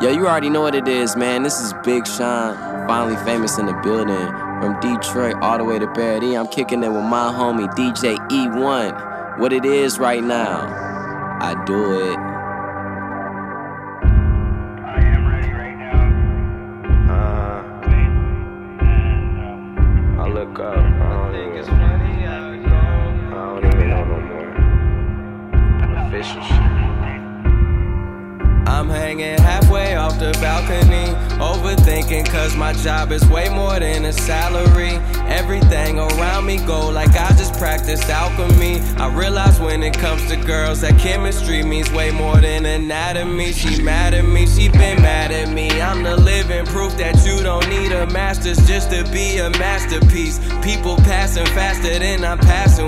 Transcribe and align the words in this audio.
Yo, 0.00 0.10
you 0.10 0.26
already 0.26 0.50
know 0.50 0.60
what 0.60 0.74
it 0.74 0.88
is, 0.88 1.14
man. 1.14 1.44
This 1.44 1.60
is 1.60 1.72
Big 1.84 2.04
Sean, 2.04 2.56
finally 2.88 3.16
famous 3.24 3.58
in 3.58 3.66
the 3.66 3.74
building. 3.74 4.26
From 4.60 4.80
Detroit 4.80 5.36
all 5.40 5.56
the 5.56 5.62
way 5.62 5.78
to 5.78 5.86
Paradis, 5.86 6.36
I'm 6.36 6.48
kicking 6.48 6.82
it 6.82 6.88
with 6.88 7.04
my 7.04 7.32
homie 7.32 7.72
DJ 7.74 8.16
E1. 8.28 9.38
What 9.38 9.52
it 9.52 9.64
is 9.64 10.00
right 10.00 10.22
now, 10.22 10.66
I 11.40 11.54
do 11.64 12.10
it. 12.10 12.23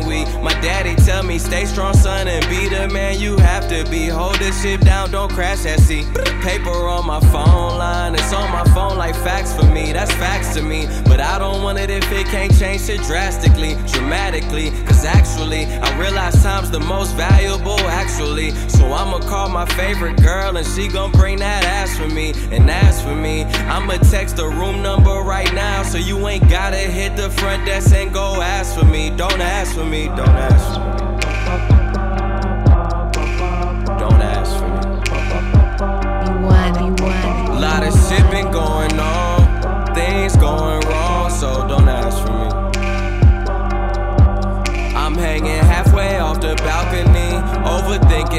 My 0.06 0.52
daddy 0.60 0.95
tell 1.02 1.24
me 1.24 1.37
stay 1.37 1.65
strong 1.65 1.92
son 1.92 2.28
and 2.28 2.48
be 2.48 2.69
the 2.69 2.88
man 2.88 3.19
you 3.19 3.37
have 3.38 3.69
to 3.69 3.84
be. 3.91 4.06
Hold 4.06 4.37
this 4.37 4.62
shit 4.62 4.80
down, 4.82 5.10
don't 5.10 5.32
crash 5.32 5.66
at 5.66 5.80
sea. 5.80 6.05
Paper 6.42 6.70
on 6.70 7.05
my 7.05 7.19
phone 7.32 7.77
line, 7.77 8.15
it's 8.15 8.32
on 8.32 8.48
my 8.52 8.62
phone 8.73 8.96
like 8.96 9.16
facts 9.16 9.52
for 9.56 9.66
me, 9.73 9.93
that's 9.93 10.13
facts 10.13 10.54
to 10.54 10.63
me. 10.63 10.87
But 11.07 11.18
I 11.21 11.40
don't 11.40 11.60
want 11.65 11.80
it 11.80 11.90
if 11.90 12.10
it 12.13 12.26
can't 12.26 12.57
change 12.57 12.88
it 12.88 13.02
drastically, 13.02 13.74
dramatically. 13.93 14.71
Cause 14.87 15.04
actually, 15.04 15.65
I 15.66 15.98
realize 15.98 16.41
time's 16.41 16.70
the 16.70 16.79
most 16.79 17.16
valuable, 17.16 17.80
actually. 17.80 18.52
So 18.68 18.93
I'ma 18.93 19.18
call 19.20 19.48
my 19.48 19.66
favorite 19.74 20.23
girl 20.23 20.57
and 20.57 20.66
she 20.66 20.87
gon' 20.87 21.10
bring 21.10 21.38
that 21.38 21.65
ass 21.65 21.98
for 21.98 22.07
me. 22.07 22.32
And 22.52 22.70
ask 22.70 23.02
for 23.02 23.16
me, 23.16 23.43
I'ma 23.74 23.95
text 24.10 24.37
the 24.37 24.46
room 24.46 24.82
number 24.82 25.16
right 25.23 25.52
now. 25.52 25.82
So 25.82 25.98
you 25.98 26.29
ain't 26.29 26.48
gotta 26.48 26.76
hit 26.76 27.16
the 27.16 27.29
front 27.30 27.66
desk 27.66 27.93
and 27.93 28.15
go 28.15 28.41
ask 28.41 28.79
for 28.79 28.85
me. 28.85 29.10
Don't 29.10 29.41
ask 29.41 29.74
for 29.74 29.85
me, 29.85 29.96
don't 30.05 30.29
ask 30.29 30.79
me. 30.80 30.96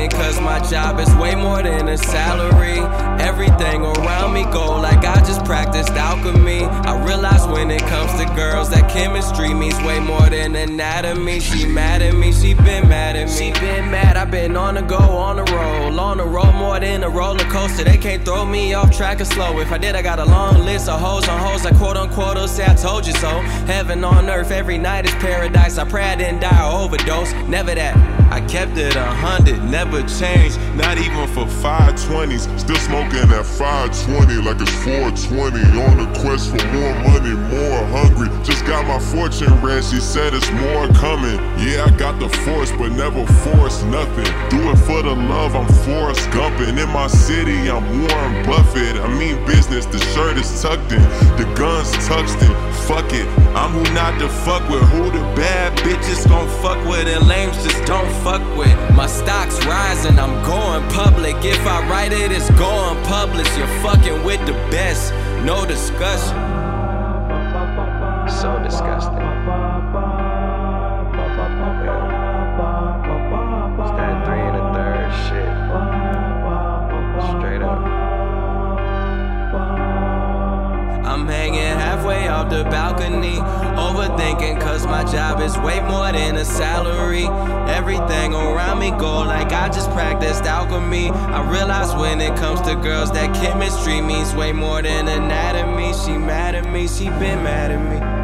Cause 0.10 0.40
my 0.40 0.60
job 0.70 1.00
is 1.00 1.14
way 1.16 1.36
more 1.36 1.62
than 1.64 1.88
a 1.88 1.98
salary. 1.98 2.80
Everything 3.24 3.84
around 3.84 4.34
me 4.34 4.44
go 4.46 4.80
like 4.80 5.04
I 5.06 5.20
just 5.26 5.44
practiced 5.46 5.90
alchemy. 5.92 6.64
I 6.64 7.04
realize 7.06 7.46
when 7.48 7.72
it 7.72 7.82
comes 7.82 8.12
to 8.20 8.26
girls 8.36 8.70
that 8.70 8.90
chemistry 8.92 9.54
means 9.54 9.78
way 9.82 10.00
more 10.00 10.30
than 10.30 10.56
anatomy. 10.56 11.40
She 11.40 11.66
mad 11.66 12.02
at 12.02 12.16
me, 12.16 12.32
she 12.32 12.54
been 12.54 12.88
mad 12.88 13.16
at 13.16 13.28
me. 13.28 13.34
She 13.34 13.52
been 13.60 13.90
mad, 13.90 14.18
I 14.18 14.26
been 14.26 14.56
on 14.56 14.76
the 14.76 14.82
go, 14.82 14.98
on 14.98 15.38
the 15.38 15.44
roll, 15.44 16.00
on 16.00 16.18
the 16.18 16.26
roll 16.26 16.52
more 16.54 16.80
than 16.80 17.04
a 17.04 17.10
roller 17.10 17.46
coaster. 17.46 17.84
They 17.84 17.98
can't 17.98 18.24
throw 18.24 18.46
me 18.46 18.74
off 18.74 18.96
track 18.96 19.22
or 19.22 19.26
slow. 19.26 19.60
If 19.60 19.72
I 19.72 19.78
did, 19.78 19.96
I 19.96 20.02
got 20.02 20.20
a 20.20 20.26
long 20.26 20.66
list 20.66 20.90
of 20.90 21.00
hoes 21.00 21.28
on 21.28 21.40
hoes. 21.40 21.66
I 21.66 21.72
quote 21.78 21.98
unquote, 21.98 22.38
say 22.50 22.66
I 22.66 22.76
told 22.76 23.06
you 23.06 23.14
so. 23.14 23.30
Heaven 23.68 24.04
on 24.04 24.30
earth, 24.30 24.52
every 24.52 24.78
night 24.78 25.06
is 25.06 25.16
paradise. 25.16 25.78
I 25.78 25.86
pray 25.88 26.04
I 26.04 26.16
didn't 26.16 26.42
die 26.42 26.72
or 26.72 26.86
overdose. 26.86 27.32
Never 27.48 27.76
that. 27.76 28.17
I 28.30 28.42
kept 28.42 28.78
it 28.78 28.96
a 28.96 29.06
hundred, 29.06 29.64
never 29.64 30.02
changed. 30.04 30.60
Not 30.76 30.98
even 30.98 31.28
for 31.30 31.46
520s. 31.64 32.60
Still 32.60 32.76
smoking 32.78 33.32
at 33.32 33.46
520 33.46 34.44
like 34.44 34.60
it's 34.60 34.74
420. 34.84 35.64
On 35.78 36.00
a 36.00 36.20
quest 36.20 36.52
for 36.52 36.64
more 36.74 36.94
money, 37.08 37.34
more 37.34 37.82
hungry. 37.96 38.28
Just 38.44 38.66
got 38.66 38.86
my 38.86 39.00
fortune 39.00 39.54
read, 39.62 39.84
she 39.84 40.00
said 40.00 40.34
it's 40.34 40.52
more 40.52 40.88
coming. 41.00 41.40
Yeah, 41.58 41.88
I 41.88 41.96
got 41.98 42.20
the 42.20 42.30
force, 42.44 42.72
but 42.72 42.92
never 42.92 43.26
force 43.48 43.84
nothing. 43.84 44.28
Do 44.50 44.60
it 44.72 44.78
for 44.84 45.02
the 45.02 45.16
love, 45.16 45.56
I'm 45.56 45.68
Forrest 45.86 46.30
Gumping. 46.32 46.78
In 46.78 46.90
my 46.90 47.08
city, 47.08 47.70
I'm 47.70 47.86
Warren 48.02 48.46
Buffett. 48.46 48.98
I 48.98 49.08
mean 49.18 49.44
business, 49.46 49.86
the 49.86 50.00
shirt 50.14 50.38
is 50.38 50.62
tucked 50.62 50.92
in, 50.92 51.02
the 51.38 51.48
gun's 51.56 51.92
tucked 52.08 52.42
in. 52.44 52.54
Fuck 52.88 53.12
it, 53.14 53.28
I'm 53.56 53.72
who 53.72 53.84
not 53.94 54.20
to 54.20 54.30
fuck 54.30 54.68
with. 54.70 54.84
Who 54.90 55.12
the 55.12 55.24
bad 55.36 55.78
bitches 55.80 56.28
gon' 56.28 56.48
fuck 56.62 56.80
with, 56.88 57.08
and 57.08 57.28
lames 57.28 57.56
just 57.64 57.86
don't 57.86 58.17
fuck 58.24 58.42
with. 58.58 58.78
My 58.96 59.08
stock's 59.08 59.58
rising, 59.66 60.20
I'm 60.20 60.36
going 60.46 60.88
public. 60.92 61.36
If 61.44 61.66
I 61.66 61.88
write 61.90 62.14
it, 62.14 62.32
it's 62.32 62.50
going 62.52 63.04
public. 63.06 63.48
You're 63.58 63.68
fucking 63.82 64.24
with 64.24 64.46
the 64.46 64.54
best, 64.72 65.14
no 65.44 65.66
discussion. 65.66 66.36
So 68.30 68.60
disgusting. 68.64 69.17
Off 82.38 82.52
the 82.52 82.64
balcony, 82.66 83.38
overthinking 83.82 84.62
cause 84.62 84.86
my 84.86 85.04
job 85.04 85.42
is 85.42 85.58
way 85.58 85.80
more 85.80 86.12
than 86.12 86.36
a 86.36 86.46
salary. 86.46 87.26
Everything 87.72 88.36
around 88.36 88.78
me 88.78 88.92
go 88.92 89.20
like 89.24 89.52
I 89.52 89.70
just 89.70 89.90
practiced 89.92 90.44
alchemy. 90.44 91.10
I 91.10 91.50
realize 91.50 91.96
when 91.96 92.22
it 92.22 92.38
comes 92.38 92.62
to 92.62 92.76
girls 92.76 93.12
that 93.14 93.34
chemistry 93.36 94.02
means 94.02 94.36
way 94.36 94.52
more 94.52 94.84
than 94.84 95.08
anatomy. 95.08 95.94
She 95.94 96.16
mad 96.16 96.54
at 96.54 96.72
me, 96.72 96.88
she 96.88 97.06
been 97.06 97.42
mad 97.44 97.72
at 97.72 97.82
me. 97.82 98.17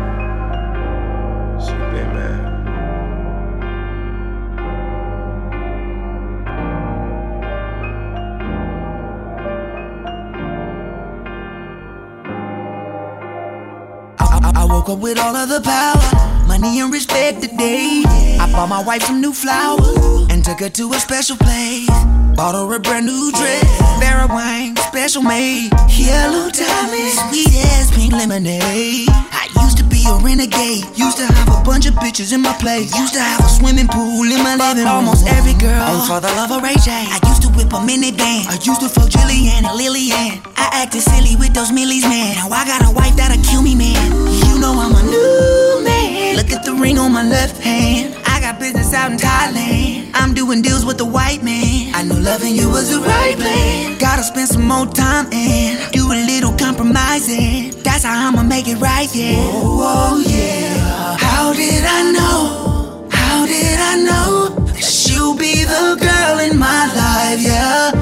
Woke 14.83 14.97
up 14.97 14.99
with 14.99 15.17
all 15.17 15.33
of 15.33 15.47
the 15.47 15.61
power, 15.61 16.45
money 16.45 16.81
and 16.81 16.91
respect 16.91 17.41
today. 17.41 18.03
I 18.35 18.51
bought 18.51 18.67
my 18.67 18.83
wife 18.83 19.03
some 19.03 19.21
new 19.21 19.31
flowers 19.31 20.27
and 20.27 20.43
took 20.43 20.59
her 20.59 20.67
to 20.67 20.91
a 20.91 20.99
special 20.99 21.37
place. 21.37 21.87
Bought 22.35 22.51
her 22.51 22.67
a 22.75 22.81
brand 22.81 23.05
new 23.05 23.31
dress, 23.31 23.63
Vera 24.03 24.27
Wang, 24.27 24.75
special 24.91 25.23
made. 25.23 25.71
Yellow 25.87 26.51
diamonds, 26.51 27.15
sweet 27.31 27.47
as 27.79 27.95
pink 27.95 28.11
lemonade. 28.11 29.07
I 29.31 29.47
used 29.63 29.77
to 29.77 29.85
be 29.87 30.03
a 30.03 30.19
renegade, 30.19 30.83
used 30.99 31.15
to 31.15 31.31
have 31.31 31.47
a 31.47 31.63
bunch 31.63 31.85
of 31.85 31.93
bitches 32.03 32.33
in 32.33 32.41
my 32.41 32.51
place. 32.59 32.91
Used 32.99 33.13
to 33.13 33.21
have 33.21 33.39
a 33.39 33.47
swimming 33.47 33.87
pool 33.87 34.27
in 34.27 34.43
my 34.43 34.59
living 34.59 34.83
room. 34.83 35.07
Almost 35.07 35.27
every 35.31 35.55
girl, 35.63 35.79
on 35.79 36.03
for 36.11 36.19
the 36.19 36.27
love 36.35 36.51
of 36.51 36.61
Ray 36.61 36.75
J. 36.83 36.91
I 36.91 37.23
used 37.31 37.41
to 37.43 37.49
whip 37.55 37.71
a 37.71 37.79
minivan, 37.79 38.51
I 38.51 38.59
used 38.59 38.83
to 38.83 38.89
fuck 38.91 39.07
Jillian 39.07 39.63
and 39.63 39.77
Lillian. 39.79 40.43
I 40.59 40.83
acted 40.83 41.07
silly 41.07 41.37
with 41.39 41.53
those 41.53 41.71
millies, 41.71 42.03
man. 42.03 42.35
Now 42.35 42.51
I 42.51 42.67
got 42.67 42.83
a 42.83 42.91
wife 42.91 43.15
that'll 43.15 43.41
kill 43.47 43.61
me, 43.61 43.75
man. 43.75 44.52
Know 44.63 44.79
I'm 44.79 44.95
a 44.95 45.03
new 45.03 45.83
man. 45.83 46.37
Look 46.37 46.53
at 46.53 46.63
the 46.63 46.73
ring 46.73 46.97
on 46.97 47.11
my 47.11 47.21
left 47.21 47.61
hand. 47.61 48.15
I 48.25 48.39
got 48.39 48.61
business 48.61 48.93
out 48.93 49.11
in 49.11 49.17
Thailand. 49.17 50.11
I'm 50.13 50.33
doing 50.33 50.61
deals 50.61 50.85
with 50.85 50.97
the 50.97 51.03
white 51.03 51.43
man. 51.43 51.93
I 51.93 52.03
knew 52.03 52.17
loving 52.17 52.55
you 52.55 52.69
was 52.69 52.89
the 52.89 53.01
right 53.01 53.35
plan. 53.35 53.97
Gotta 53.97 54.23
spend 54.23 54.47
some 54.47 54.65
more 54.65 54.85
time 54.85 55.27
and 55.33 55.91
do 55.91 56.09
a 56.13 56.15
little 56.31 56.53
compromising. 56.55 57.71
That's 57.83 58.05
how 58.05 58.29
I'ma 58.29 58.43
make 58.43 58.69
it 58.69 58.77
right, 58.77 59.13
yeah. 59.13 59.35
Oh, 59.35 59.83
oh 59.83 60.23
yeah. 60.25 61.17
How 61.17 61.51
did 61.51 61.83
I 61.83 62.01
know? 62.13 63.09
How 63.11 63.45
did 63.45 63.79
I 63.91 63.95
know 63.97 64.65
that 64.67 64.81
she'll 64.81 65.35
be 65.35 65.65
the 65.65 65.97
girl 65.99 66.39
in 66.39 66.57
my 66.57 66.87
life, 66.95 67.41
yeah? 67.41 67.92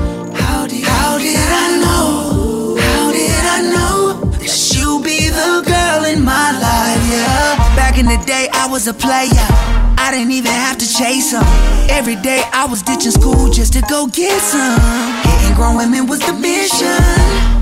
The 8.12 8.18
day, 8.28 8.50
I 8.52 8.68
was 8.68 8.88
a 8.88 8.94
player. 8.94 9.48
I 9.96 10.12
didn't 10.12 10.36
even 10.36 10.52
have 10.52 10.76
to 10.80 10.86
chase 10.86 11.32
her. 11.32 11.40
Every 11.88 12.18
day 12.20 12.44
I 12.52 12.68
was 12.68 12.84
ditching 12.84 13.16
school 13.16 13.48
just 13.48 13.72
to 13.72 13.82
go 13.88 14.06
get 14.06 14.36
some. 14.44 14.76
Hitting 15.24 15.56
grown 15.56 15.78
women 15.78 16.08
was 16.08 16.20
the 16.20 16.36
mission. 16.36 16.92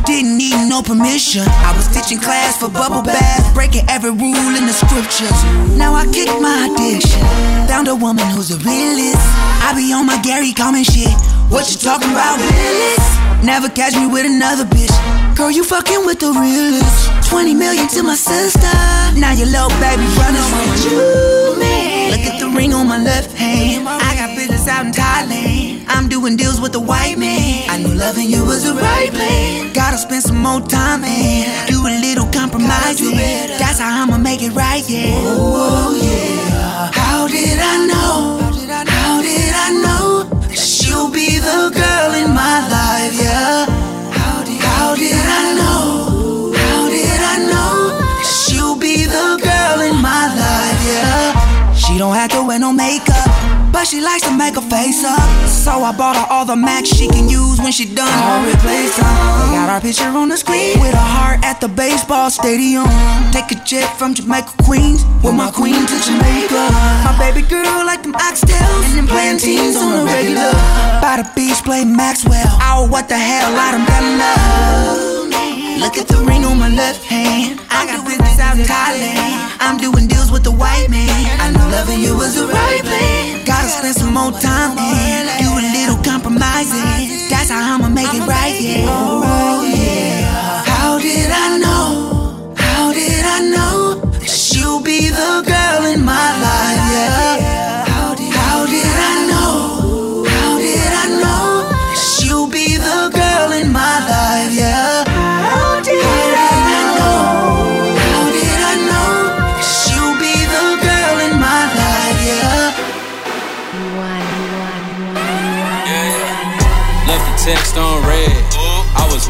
Didn't 0.10 0.42
need 0.42 0.58
no 0.66 0.82
permission. 0.82 1.46
I 1.46 1.70
was 1.78 1.86
ditching 1.94 2.18
class 2.18 2.58
for 2.58 2.68
bubble 2.68 3.04
baths, 3.04 3.46
breaking 3.54 3.86
every 3.90 4.10
rule 4.10 4.54
in 4.58 4.66
the 4.66 4.74
scriptures. 4.74 5.38
Now 5.78 5.94
I 5.94 6.10
kick 6.10 6.34
my 6.42 6.74
addiction. 6.74 7.22
Found 7.70 7.88
a 7.88 7.94
woman 7.94 8.26
who's 8.34 8.50
a 8.50 8.58
realist. 8.66 9.22
I 9.62 9.78
be 9.78 9.94
on 9.94 10.08
my 10.08 10.18
Gary 10.26 10.52
Coleman 10.52 10.84
shit. 10.84 11.14
What 11.54 11.70
you 11.70 11.78
talking 11.78 12.10
about, 12.10 12.42
realist? 12.42 13.46
Never 13.46 13.70
catch 13.70 13.94
me 13.94 14.08
with 14.10 14.26
another 14.26 14.66
bitch. 14.66 14.90
Girl, 15.40 15.50
you 15.50 15.64
fucking 15.64 16.06
with 16.06 16.20
the 16.20 16.34
realest. 16.36 17.30
20 17.30 17.54
million 17.54 17.88
to 17.96 18.04
my 18.04 18.16
sister. 18.16 18.76
Now 19.16 19.32
your 19.32 19.48
little 19.48 19.72
baby 19.80 20.04
brother's 20.20 20.52
with 20.52 20.92
you, 20.92 21.56
man. 21.58 22.12
Look 22.12 22.28
at 22.28 22.40
the 22.42 22.50
ring 22.50 22.74
on 22.74 22.90
my 22.90 23.02
left 23.02 23.32
hand. 23.38 23.88
I 23.88 24.16
got 24.20 24.36
business 24.36 24.68
out 24.68 24.86
in 24.86 24.92
Thailand. 24.92 25.86
I'm 25.88 26.10
doing 26.10 26.36
deals 26.36 26.60
with 26.60 26.74
the 26.74 26.82
white 26.82 27.18
man. 27.18 27.70
I 27.70 27.78
knew 27.78 27.94
loving 27.96 28.30
you 28.30 28.44
was 28.44 28.66
the 28.66 28.74
right 28.74 29.12
plan. 29.12 29.72
Gotta 29.72 29.98
spend 29.98 30.24
some 30.24 30.42
more 30.44 30.60
time 30.60 31.06
and 31.06 31.70
do 31.70 31.88
a 31.88 31.94
little 32.04 32.28
compromise, 32.36 33.00
compromising. 33.00 33.16
That's 33.64 33.80
how 33.80 34.04
I'ma 34.04 34.18
make 34.18 34.42
it 34.42 34.52
right, 34.52 34.84
yeah. 34.90 35.24
Oh, 35.24 35.96
yeah. 36.04 36.92
How 36.92 37.30
did 37.30 37.60
I 37.60 37.88
know? 37.88 38.40
How 38.92 39.22
did 39.22 39.54
I 39.56 39.69
But 53.80 53.88
she 53.88 54.02
likes 54.02 54.28
to 54.28 54.36
make 54.36 54.56
her 54.56 54.68
face 54.68 55.06
up. 55.06 55.24
So 55.48 55.72
I 55.72 55.96
bought 55.96 56.18
her 56.18 56.28
all 56.30 56.44
the 56.44 56.58
Macs 56.58 56.90
she 56.90 57.08
can 57.08 57.30
use 57.30 57.60
when 57.64 57.72
she 57.72 57.86
done. 57.88 58.12
I'll 58.12 58.44
replace 58.44 58.98
them. 58.98 59.08
Got 59.56 59.70
our 59.70 59.80
picture 59.80 60.04
on 60.04 60.28
the 60.28 60.36
screen 60.36 60.78
with 60.82 60.94
a 60.94 60.98
heart 61.16 61.40
at 61.46 61.62
the 61.62 61.70
baseball 61.70 62.30
stadium. 62.30 62.84
Take 63.32 63.56
a 63.56 63.64
jet 63.64 63.88
from 63.98 64.14
Jamaica, 64.14 64.52
Queens, 64.68 65.06
with 65.24 65.34
my 65.34 65.50
queen 65.50 65.80
to 65.80 65.98
Jamaica. 66.04 66.60
My 67.08 67.16
baby 67.24 67.48
girl 67.48 67.86
like 67.88 68.04
them 68.04 68.20
oxtails 68.20 68.84
and 68.92 68.98
them 68.98 69.08
plantains 69.08 69.78
on 69.78 69.96
the 69.96 70.04
regular. 70.04 70.52
By 71.00 71.24
the 71.24 71.32
beach, 71.34 71.64
play 71.64 71.86
Maxwell. 71.86 72.52
Oh, 72.60 72.86
what 72.92 73.08
the 73.08 73.16
hell, 73.16 73.48
I 73.56 73.72
done 73.72 73.88
in 73.88 74.20
love. 74.20 75.20
Look 75.80 75.96
at 75.96 76.10
the 76.10 76.20
ring 76.28 76.39
on 76.50 76.58
my 76.58 76.70
left 76.70 77.04
hand. 77.06 77.62
I 77.70 77.86
got 77.86 78.06
business 78.06 78.40
out 78.40 78.58
in 78.58 78.66
Thailand. 78.66 79.58
I'm 79.62 79.78
doing 79.78 80.08
deals 80.08 80.32
with 80.32 80.44
the 80.44 80.52
white 80.52 80.90
man. 80.90 81.10
I 81.40 81.52
knew 81.52 81.68
loving 81.72 82.00
you 82.02 82.18
was 82.18 82.36
the 82.36 82.48
right 82.48 82.82
plan. 82.82 83.46
Gotta 83.46 83.70
spend 83.70 83.96
some 83.96 84.14
more 84.14 84.32
time 84.32 84.78
and 84.78 85.30
do 85.38 85.50
a 85.54 85.66
little 85.78 86.00
compromising. 86.04 87.30
That's 87.30 87.50
how 87.50 87.76
I'ma 87.76 87.90
make 87.90 88.14
it 88.14 88.26
right. 88.26 88.56
Yeah. 88.60 89.69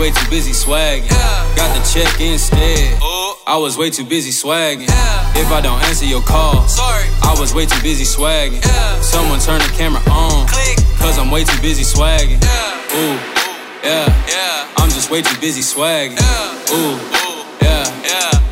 Way 0.10 0.16
too 0.16 0.30
busy 0.30 0.54
swagging. 0.54 1.08
Got 1.56 1.70
the 1.78 1.82
check 1.86 2.20
instead. 2.20 2.98
Oh. 3.02 3.38
I 3.46 3.58
was 3.58 3.78
way 3.78 3.90
too 3.90 4.06
busy 4.06 4.32
swagging. 4.32 4.90
If 5.38 5.52
I 5.52 5.62
don't 5.62 5.82
answer 5.84 6.06
your 6.06 6.22
call, 6.22 6.68
sorry. 6.68 7.06
I 7.22 7.36
was 7.40 7.54
way 7.54 7.66
too 7.66 7.82
busy 7.82 8.06
swagging. 8.06 8.62
Someone 9.02 9.40
turn 9.40 9.60
the 9.60 9.70
camera 9.78 10.02
on. 10.10 10.48
Cause 10.98 11.18
I'm 11.20 11.30
way 11.30 11.44
too 11.44 11.62
busy 11.62 11.84
swagging. 11.84 12.42
Ooh, 12.42 13.18
yeah. 13.84 14.10
I'm 14.78 14.90
just 14.90 15.12
way 15.12 15.22
too 15.22 15.40
busy 15.40 15.62
swagging. 15.62 16.18
Ooh, 16.74 16.98
yeah. 17.62 17.86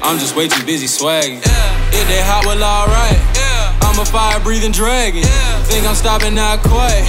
I'm 0.04 0.20
just 0.20 0.36
way 0.36 0.48
too 0.48 0.64
busy 0.66 0.88
swagging. 0.88 1.42
If 1.90 2.06
they 2.08 2.22
hot, 2.22 2.46
well, 2.46 2.62
alright. 2.62 3.18
I'm 3.82 4.00
a 4.00 4.06
fire 4.06 4.40
breathing 4.42 4.72
dragon. 4.72 5.24
Think 5.66 5.88
I'm 5.88 5.96
stopping, 5.96 6.36
not 6.36 6.60
quite. 6.62 7.06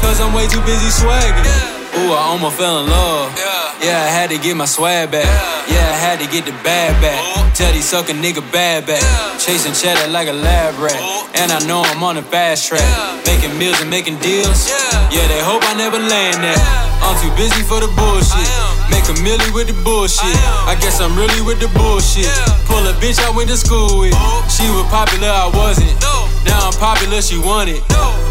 Cause 0.00 0.20
I'm 0.20 0.32
way 0.32 0.48
too 0.48 0.62
busy 0.64 0.88
swagging. 0.88 1.44
Ooh, 1.90 2.12
I 2.14 2.22
almost 2.30 2.56
fell 2.56 2.84
in 2.84 2.88
love. 2.88 3.34
Yeah, 3.36 3.49
I 3.88 4.12
had 4.12 4.28
to 4.30 4.38
get 4.38 4.56
my 4.56 4.66
swag 4.66 5.10
back. 5.10 5.24
Yeah, 5.68 5.80
I 5.80 5.96
had 5.96 6.20
to 6.20 6.28
get 6.28 6.44
the 6.44 6.52
bag 6.60 6.92
back. 7.00 7.16
Tell 7.56 7.72
these 7.72 7.88
sucker 7.88 8.12
nigga 8.12 8.44
bad 8.52 8.86
back. 8.86 9.02
Chasing 9.40 9.72
cheddar 9.72 10.10
like 10.12 10.28
a 10.28 10.36
lab 10.36 10.76
rat. 10.76 11.00
And 11.34 11.50
I 11.50 11.64
know 11.66 11.80
I'm 11.82 12.02
on 12.02 12.16
the 12.16 12.22
fast 12.22 12.68
track. 12.68 12.84
Making 13.24 13.56
meals 13.56 13.80
and 13.80 13.88
making 13.88 14.18
deals. 14.20 14.68
Yeah, 15.08 15.24
they 15.32 15.40
hope 15.40 15.64
I 15.64 15.74
never 15.74 15.98
land 15.98 16.44
that. 16.44 16.60
I'm 17.00 17.16
too 17.24 17.32
busy 17.40 17.62
for 17.64 17.80
the 17.80 17.88
bullshit. 17.96 18.44
Make 18.92 19.08
a 19.08 19.16
milli 19.24 19.48
with 19.54 19.72
the 19.72 19.76
bullshit. 19.80 20.36
I 20.68 20.76
guess 20.80 21.00
I'm 21.00 21.16
really 21.16 21.40
with 21.40 21.60
the 21.60 21.68
bullshit. 21.72 22.28
Pull 22.68 22.84
a 22.84 22.92
bitch 23.00 23.16
I 23.24 23.30
went 23.32 23.48
to 23.48 23.56
school 23.56 24.00
with. 24.00 24.12
She 24.52 24.68
was 24.76 24.84
popular, 24.92 25.32
I 25.32 25.48
wasn't. 25.56 25.96
Now 26.44 26.68
I'm 26.68 26.76
popular, 26.76 27.22
she 27.22 27.38
wanted. 27.38 27.80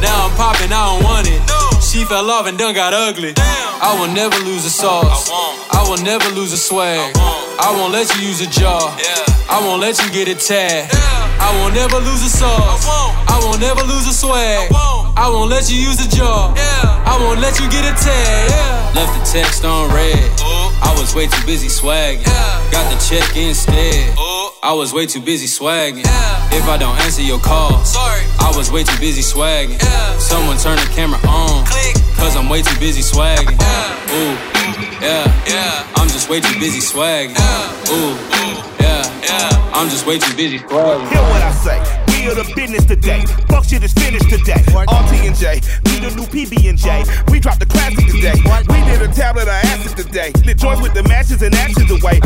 Now 0.01 0.29
I'm 0.29 0.33
popping, 0.37 0.69
I 0.69 0.93
don't 0.93 1.03
want 1.03 1.27
it. 1.27 1.68
She 1.89 2.05
fell 2.05 2.29
off 2.29 2.45
and 2.45 2.55
done 2.55 2.75
got 2.75 2.93
ugly. 2.93 3.33
I 3.35 3.97
will 3.99 4.13
never 4.13 4.37
lose 4.45 4.63
a 4.63 4.69
sauce. 4.69 5.25
I 5.25 5.33
won't, 5.33 5.73
I 5.73 5.89
will 5.89 6.03
never 6.05 6.29
lose 6.35 6.53
a 6.53 6.57
swag. 6.57 7.17
I 7.17 7.17
won't 7.17 7.49
I 7.65 7.73
won't 7.73 7.91
let 7.91 8.13
you 8.13 8.29
use 8.29 8.41
a 8.41 8.45
jaw. 8.45 8.93
Yeah. 9.01 9.25
I 9.49 9.57
won't 9.65 9.81
let 9.81 9.97
you 9.97 10.05
get 10.13 10.29
a 10.29 10.37
tag. 10.37 10.85
Yeah. 10.93 11.41
I 11.41 11.49
won't 11.57 11.73
never 11.73 11.97
lose 11.97 12.21
a 12.21 12.29
sauce. 12.29 12.85
I 12.85 13.41
won't 13.41 13.59
never 13.59 13.81
lose 13.81 14.05
a 14.05 14.13
swag. 14.13 14.69
I 15.17 15.33
won't 15.33 15.49
let 15.49 15.71
you 15.71 15.81
use 15.81 15.97
a 15.97 16.07
jaw. 16.07 16.53
Yeah. 16.53 17.09
I 17.09 17.17
won't 17.17 17.41
let 17.41 17.59
you 17.59 17.65
get 17.73 17.81
a 17.81 17.97
tag. 17.97 18.49
Yeah. 18.53 18.93
Left 18.93 19.09
the 19.17 19.25
text 19.25 19.65
on 19.65 19.89
red. 19.89 20.29
I 20.85 20.93
was 20.93 21.15
way 21.15 21.25
too 21.25 21.43
busy 21.47 21.69
swagging. 21.69 22.21
Got 22.69 22.85
the 22.93 23.01
check 23.01 23.35
instead. 23.35 24.13
I 24.61 24.73
was 24.73 24.93
way 24.93 25.05
too 25.05 25.21
busy 25.21 25.47
swagging. 25.47 26.03
If 26.51 26.67
I 26.67 26.77
don't 26.77 26.97
answer 26.99 27.21
your 27.21 27.39
call, 27.39 27.83
sorry. 27.85 28.23
I 28.39 28.51
was 28.57 28.69
way 28.71 28.83
too 28.83 28.99
busy 28.99 29.21
swagging. 29.21 29.79
Someone 30.19 30.57
turn 30.57 30.75
the 30.75 30.89
camera 30.93 31.19
on. 31.27 31.65
Cause 32.17 32.35
I'm 32.35 32.49
way 32.49 32.61
too 32.61 32.77
busy 32.79 33.01
swagging. 33.01 33.55
Ooh, 33.55 34.35
yeah, 34.99 35.23
yeah. 35.47 35.87
I'm 35.95 36.09
just 36.09 36.29
way 36.29 36.41
too 36.41 36.59
busy 36.59 36.81
swagging. 36.81 37.37
Ooh, 37.87 38.15
yeah, 38.83 39.03
yeah. 39.23 39.71
I'm 39.73 39.89
just 39.89 40.05
way 40.05 40.19
too 40.19 40.35
busy 40.35 40.59
swagging. 40.59 41.07
Hear 41.07 41.21
what 41.21 41.41
I 41.41 41.51
say. 41.53 42.18
We 42.19 42.27
are 42.27 42.35
the 42.35 42.51
business 42.53 42.83
today. 42.83 43.23
Fuck 43.47 43.63
shit 43.63 43.81
is 43.81 43.93
finished 43.93 44.29
today. 44.29 44.59
RT 44.75 45.23
and 45.23 45.35
J, 45.39 45.61
we 45.85 46.03
the 46.03 46.11
new 46.19 46.27
PB 46.27 46.67
and 46.67 46.77
J. 46.77 47.05
We 47.31 47.39
dropped 47.39 47.61
the 47.61 47.65
classic 47.65 48.11
today. 48.11 48.35
We 48.67 48.83
did 48.91 49.01
a 49.01 49.07
tablet 49.07 49.43
of 49.43 49.55
acid 49.55 49.95
today. 49.95 50.33
Lit 50.43 50.57
joints 50.57 50.81
with 50.81 50.93
the 50.93 51.03
matches 51.03 51.41
and 51.41 51.55
actions 51.55 51.89
away. 51.89 52.19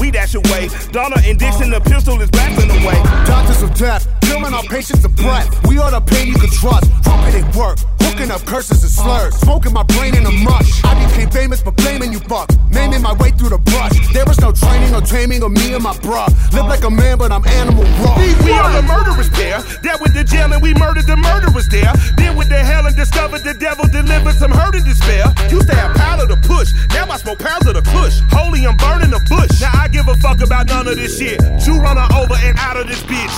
We 0.00 0.10
dash 0.10 0.34
away. 0.34 0.70
Donna 0.90 1.22
and 1.22 1.38
Dixon, 1.38 1.70
the 1.70 1.78
pistol 1.78 2.20
is 2.20 2.30
blasting 2.30 2.68
away. 2.82 2.98
Doctors 3.24 3.62
of 3.62 3.72
death, 3.74 4.10
filming 4.24 4.52
our 4.54 4.64
patients 4.64 5.04
of 5.04 5.14
breath. 5.14 5.46
We 5.68 5.78
are 5.78 5.92
the 5.92 6.00
pain 6.00 6.26
you 6.26 6.34
can 6.34 6.50
trust. 6.50 6.90
Trumpet 7.04 7.36
at 7.38 7.54
work, 7.54 7.78
hooking 8.02 8.32
up 8.32 8.44
curses 8.44 8.82
and 8.82 8.90
slurs. 8.90 9.36
Smoking 9.36 9.72
my 9.72 9.84
brain 9.84 10.16
in 10.16 10.26
a 10.26 10.32
mush. 10.32 10.82
I 10.82 10.98
became 11.06 11.30
famous 11.30 11.62
for 11.62 11.70
blaming 11.70 12.12
you 12.12 12.18
fucks. 12.18 12.58
Naming 12.72 13.02
my 13.02 13.12
way 13.14 13.30
through 13.30 13.50
the 13.50 13.58
brush. 13.58 13.94
There 14.12 14.26
was 14.26 14.40
no 14.40 14.50
training 14.50 14.92
or 14.92 15.00
taming 15.00 15.44
of 15.44 15.52
me 15.52 15.74
and 15.74 15.84
my 15.84 15.94
bruh. 16.02 16.26
Live 16.52 16.66
like 16.66 16.82
a 16.82 16.90
man, 16.90 17.18
but 17.18 17.30
I'm 17.30 17.46
animal 17.46 17.84
raw. 18.02 18.18
We 18.18 18.50
are 18.50 18.72
the 18.72 18.82
murderers 18.82 19.11
there. 19.42 19.60
Dealt 19.82 20.00
with 20.00 20.14
the 20.14 20.24
jail 20.24 20.52
and 20.52 20.62
we 20.62 20.74
murdered 20.74 21.06
the 21.06 21.16
murderers 21.16 21.68
there. 21.68 21.92
Then 22.16 22.36
with 22.36 22.48
the 22.48 22.58
hell 22.58 22.86
and 22.86 22.96
discovered 22.96 23.42
the 23.42 23.54
devil 23.54 23.86
delivered 23.88 24.34
some 24.36 24.50
hurt 24.50 24.74
and 24.74 24.84
despair. 24.84 25.26
Used 25.50 25.68
to 25.68 25.74
have 25.74 25.96
power 25.96 26.26
to 26.26 26.36
push. 26.36 26.72
Now 26.90 27.10
I 27.10 27.16
smoke 27.18 27.38
pounds 27.38 27.66
of 27.66 27.74
the 27.74 27.82
push. 27.82 28.20
Holy, 28.30 28.64
I'm 28.66 28.76
burning 28.76 29.10
the 29.10 29.20
bush. 29.28 29.60
Now 29.60 29.72
I 29.74 29.88
give 29.88 30.08
a 30.08 30.14
fuck 30.16 30.40
about 30.40 30.66
none 30.66 30.88
of 30.88 30.96
this 30.96 31.18
shit. 31.18 31.40
You 31.66 31.78
run 31.80 31.96
her 31.96 32.08
over 32.16 32.34
and 32.34 32.58
out 32.58 32.76
of 32.76 32.86
this 32.86 33.02
bitch. 33.02 33.36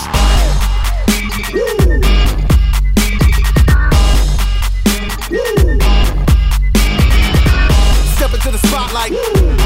Step 8.14 8.32
into 8.34 8.50
the 8.50 8.58
spotlight. 8.58 9.12
Copying 9.12 9.63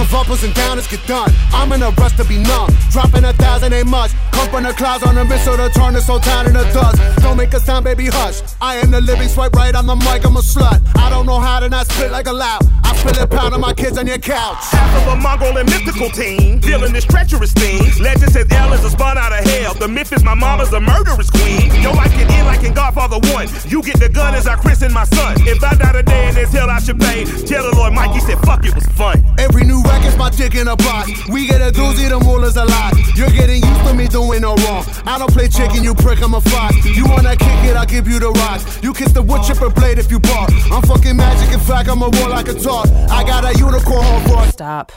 with 0.00 0.14
uppers 0.14 0.42
and 0.42 0.54
downers 0.54 0.90
get 0.90 1.06
done. 1.06 1.30
I'm 1.52 1.70
in 1.72 1.82
a 1.82 1.90
rush 1.90 2.16
to 2.16 2.24
be 2.24 2.38
numb. 2.38 2.70
Dropping 2.90 3.24
a 3.24 3.32
thousand 3.34 3.72
ain't 3.72 3.88
much. 3.88 4.10
Come 4.32 4.48
from 4.48 4.62
the 4.64 4.72
clouds 4.72 5.04
on 5.04 5.16
a 5.18 5.24
missile 5.24 5.56
to 5.56 5.68
turn 5.70 5.94
this 5.94 6.06
whole 6.06 6.18
town 6.18 6.46
into 6.46 6.64
dust. 6.72 6.96
Don't 7.22 7.36
make 7.36 7.52
a 7.52 7.60
sound, 7.60 7.84
baby, 7.84 8.06
hush. 8.06 8.40
I 8.60 8.76
am 8.76 8.90
the 8.90 9.00
living 9.00 9.28
swipe 9.28 9.52
right 9.52 9.74
on 9.74 9.86
the 9.86 9.96
mic, 9.96 10.24
I'm 10.24 10.36
a 10.36 10.40
slut. 10.40 10.80
I 10.96 11.10
don't 11.10 11.26
know 11.26 11.38
how 11.38 11.60
to 11.60 11.68
not 11.68 11.86
spit 11.86 12.10
like 12.10 12.26
a 12.26 12.32
loud. 12.32 12.62
I 12.82 12.96
spill 12.96 13.22
it 13.22 13.30
pound 13.30 13.54
on 13.54 13.60
my 13.60 13.74
kids 13.74 13.98
on 13.98 14.06
your 14.06 14.18
couch. 14.18 14.64
Half 14.72 15.06
of 15.06 15.12
a 15.12 15.16
Mongol 15.20 15.58
and 15.58 15.68
mystical 15.68 16.08
team, 16.10 16.60
dealing 16.60 16.92
this 16.92 17.04
treacherous 17.04 17.52
thing. 17.52 17.82
Legend 18.00 18.32
says 18.32 18.46
L 18.50 18.72
is 18.72 18.84
a 18.84 18.90
spun 18.90 19.18
out 19.18 19.32
of 19.32 19.44
hell. 19.44 19.74
The 19.74 19.88
myth 19.88 20.12
is 20.12 20.24
my 20.24 20.34
mama's 20.34 20.72
a 20.72 20.80
murderous 20.80 21.30
queen. 21.30 21.70
Your 21.82 21.92
I 21.92 22.08
can 22.08 22.30
in 22.30 22.46
like 22.46 22.64
in 22.64 22.72
Godfather 22.72 23.18
one. 23.34 23.48
You 23.68 23.82
get 23.82 24.00
the 24.00 24.08
gun 24.08 24.34
as 24.34 24.46
I 24.46 24.56
christen 24.56 24.92
my 24.92 25.04
son. 25.04 25.36
If 25.46 25.62
I 25.62 25.74
die 25.74 25.92
today 25.92 26.28
in 26.28 26.34
this 26.34 26.52
hell, 26.52 26.70
I 26.70 26.80
should 26.80 26.98
pay. 26.98 27.24
Tell 27.24 27.68
the 27.68 27.76
Lord 27.76 27.92
Mikey 27.92 28.20
said, 28.20 28.38
fuck 28.40 28.64
it 28.64 28.74
was 28.74 28.86
fun. 28.86 29.22
Every 29.38 29.64
new 29.64 29.82
record's 29.90 30.16
my 30.16 30.30
dick 30.30 30.54
in 30.54 30.68
a 30.68 30.76
box. 30.76 31.10
We 31.28 31.46
get 31.46 31.60
a 31.60 31.70
doozy, 31.70 32.08
the 32.08 32.18
rulers 32.18 32.56
a 32.56 32.64
lot. 32.64 32.94
You're 33.16 33.30
getting 33.30 33.62
used 33.62 33.84
to 33.86 33.94
me 33.94 34.06
doing 34.06 34.42
no 34.42 34.54
wrong. 34.64 34.84
I 35.04 35.18
don't 35.18 35.32
play 35.32 35.48
chicken, 35.48 35.82
you 35.82 35.94
prick, 35.94 36.22
I'm 36.22 36.34
a 36.34 36.40
fox. 36.40 36.74
You 36.84 37.04
wanna 37.06 37.36
kick 37.36 37.64
it, 37.68 37.76
I'll 37.76 37.86
give 37.86 38.06
you 38.08 38.18
the 38.18 38.30
rock. 38.30 38.60
You 38.82 38.94
kiss 38.94 39.12
the 39.12 39.22
wood 39.22 39.42
chipper 39.42 39.70
blade 39.70 39.98
if 39.98 40.10
you 40.10 40.20
bark. 40.20 40.50
I'm 40.70 40.82
fucking 40.82 41.16
magic, 41.16 41.52
in 41.52 41.60
fact, 41.60 41.88
I'm 41.88 42.02
a 42.02 42.08
war 42.08 42.28
like 42.28 42.48
a 42.48 42.54
talk. 42.54 42.88
I 43.10 43.24
got 43.24 43.44
a 43.44 43.52
unicorn 43.58 44.04
for 44.28 44.46
Stop. 44.50 44.92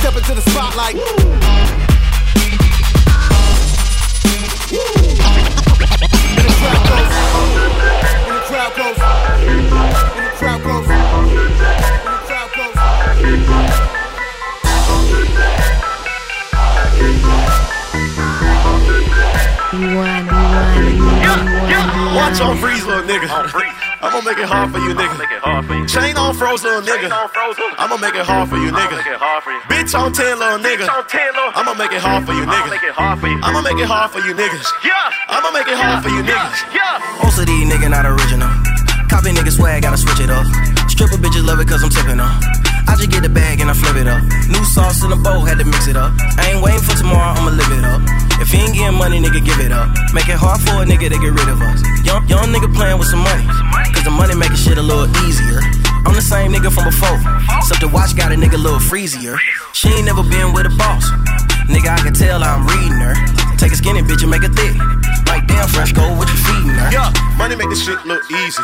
Step 0.00 0.16
into 0.16 0.34
the 0.34 0.42
spotlight. 0.46 1.19
You 21.30 21.44
won, 21.46 21.70
you 21.70 21.78
won, 21.78 22.00
you 22.00 22.00
Watch 22.10 22.40
on 22.40 22.58
freeze, 22.58 22.84
little 22.86 23.06
nigga. 23.06 23.30
I'm 24.02 24.10
gonna 24.10 24.24
make 24.24 24.38
it 24.38 24.48
hard 24.50 24.72
for 24.72 24.78
you, 24.78 24.94
nigga. 24.94 25.86
Chain 25.86 26.16
on 26.16 26.34
froze, 26.34 26.64
little 26.64 26.82
nigga. 26.82 27.06
I'm 27.78 27.88
gonna 27.88 28.02
make 28.02 28.14
it 28.14 28.26
hard 28.26 28.48
for 28.48 28.56
you, 28.58 28.70
nigga. 28.72 28.98
Bitch 29.70 29.94
on 29.94 30.12
10, 30.12 30.38
little 30.38 30.58
nigga. 30.58 30.88
I'm 30.88 31.64
gonna 31.64 31.78
make 31.78 31.92
it 31.92 32.02
hard 32.02 32.26
for 32.26 32.32
you, 32.32 32.42
nigga. 32.42 32.82
I'm 32.98 33.52
gonna 33.54 33.62
make 33.62 33.78
it 33.78 33.86
hard 33.86 34.10
for 34.10 34.18
you, 34.18 34.34
niggas. 34.34 34.66
Yeah. 34.82 35.10
I'm 35.28 35.42
gonna 35.42 35.58
make 35.58 35.68
it 35.68 35.78
hard 35.78 36.02
for 36.02 36.10
you, 36.10 36.22
niggas. 36.22 36.74
Yeah. 36.74 37.22
Most 37.22 37.38
of 37.38 37.46
these 37.46 37.66
niggas 37.68 37.90
not 37.90 38.06
original. 38.06 38.50
Copy 39.08 39.30
nigga 39.30 39.50
swag, 39.50 39.82
gotta 39.82 39.98
switch 39.98 40.20
it 40.20 40.30
up. 40.30 40.46
Stripper 40.90 41.18
bitches 41.18 41.46
love 41.46 41.60
it 41.60 41.68
cause 41.68 41.82
I'm 41.82 41.90
tipping 41.90 42.18
up. 42.18 42.30
I 42.88 42.96
just 42.96 43.10
get 43.10 43.22
the 43.22 43.28
bag 43.28 43.60
and 43.60 43.70
I 43.70 43.74
flip 43.74 43.96
it 43.96 44.08
up. 44.08 44.22
New 44.50 44.64
sauce 44.64 45.02
in 45.04 45.10
the 45.10 45.16
bowl, 45.16 45.46
had 45.46 45.58
to 45.58 45.64
mix 45.64 45.86
it 45.86 45.96
up. 45.96 46.12
I 46.38 46.50
ain't 46.50 46.62
waiting 46.62 46.82
for 46.82 46.96
tomorrow, 46.96 47.38
I'ma 47.38 47.50
live 47.50 47.70
it 47.70 47.84
up. 47.84 48.19
If 48.40 48.52
you 48.52 48.60
ain't 48.64 48.74
getting 48.74 48.96
money, 48.96 49.20
nigga, 49.20 49.44
give 49.44 49.60
it 49.60 49.70
up. 49.70 49.92
Make 50.16 50.28
it 50.28 50.40
hard 50.40 50.60
for 50.64 50.82
a 50.82 50.84
nigga 50.88 51.12
to 51.12 51.18
get 51.20 51.32
rid 51.32 51.48
of 51.48 51.60
us. 51.60 51.84
Young, 52.02 52.26
young 52.26 52.48
nigga 52.48 52.72
playing 52.72 52.98
with 52.98 53.08
some 53.08 53.20
money. 53.20 53.44
Cause 53.92 54.04
the 54.04 54.10
money 54.10 54.34
making 54.34 54.56
shit 54.56 54.78
a 54.78 54.82
little 54.82 55.08
easier. 55.28 55.60
I'm 56.08 56.16
the 56.16 56.24
same 56.24 56.50
nigga 56.50 56.72
from 56.72 56.88
before. 56.88 57.20
Except 57.60 57.80
the 57.84 57.88
watch 57.88 58.16
got 58.16 58.32
a 58.32 58.36
nigga 58.36 58.56
a 58.56 58.62
little 58.62 58.80
freezier. 58.80 59.36
She 59.72 59.88
ain't 59.92 60.06
never 60.06 60.24
been 60.24 60.52
with 60.56 60.64
a 60.64 60.74
boss. 60.80 61.04
Nigga, 61.68 61.92
I 61.92 62.00
can 62.02 62.14
tell 62.14 62.42
I'm 62.42 62.66
reading 62.66 62.98
her. 62.98 63.14
Take 63.60 63.72
a 63.72 63.76
skinny 63.76 64.00
bitch 64.00 64.22
and 64.22 64.30
make 64.32 64.42
it 64.42 64.56
thick. 64.56 64.72
Like 65.28 65.46
damn 65.46 65.68
fresh 65.68 65.92
gold, 65.92 66.16
what 66.16 66.26
you 66.32 66.38
feeding 66.48 66.74
her? 66.74 66.90
Yeah, 66.90 67.12
money 67.36 67.54
make 67.54 67.68
this 67.68 67.84
shit 67.84 68.00
look 68.06 68.24
easy, 68.32 68.62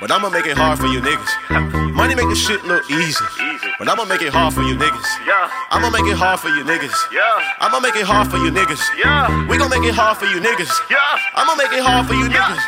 but 0.00 0.10
I'ma 0.10 0.28
make 0.28 0.44
it 0.44 0.58
hard 0.58 0.78
for 0.78 0.86
you 0.90 1.00
niggas. 1.00 1.94
Money 1.94 2.14
make 2.14 2.28
this 2.28 2.44
shit 2.44 2.62
look 2.64 2.84
easy, 2.90 3.24
but 3.82 3.90
I'ma 3.90 4.06
make 4.06 4.22
it 4.22 4.30
hard 4.30 4.54
for 4.54 4.62
you 4.62 4.78
niggas. 4.78 5.10
I'ma 5.74 5.90
make 5.90 6.06
it 6.06 6.14
hard 6.14 6.38
for 6.38 6.46
you 6.54 6.62
niggas. 6.62 6.94
I'ma 7.58 7.82
make 7.82 7.98
it 7.98 8.06
hard 8.06 8.30
for 8.30 8.38
you 8.38 8.54
niggas. 8.54 8.78
We 9.50 9.58
gon' 9.58 9.74
make 9.74 9.82
it 9.82 9.90
hard 9.90 10.22
for 10.22 10.30
you 10.30 10.38
niggas. 10.38 10.70
I'ma 11.34 11.58
make 11.58 11.74
it 11.74 11.82
hard 11.82 12.06
for 12.06 12.14
you 12.14 12.30
niggas. 12.30 12.62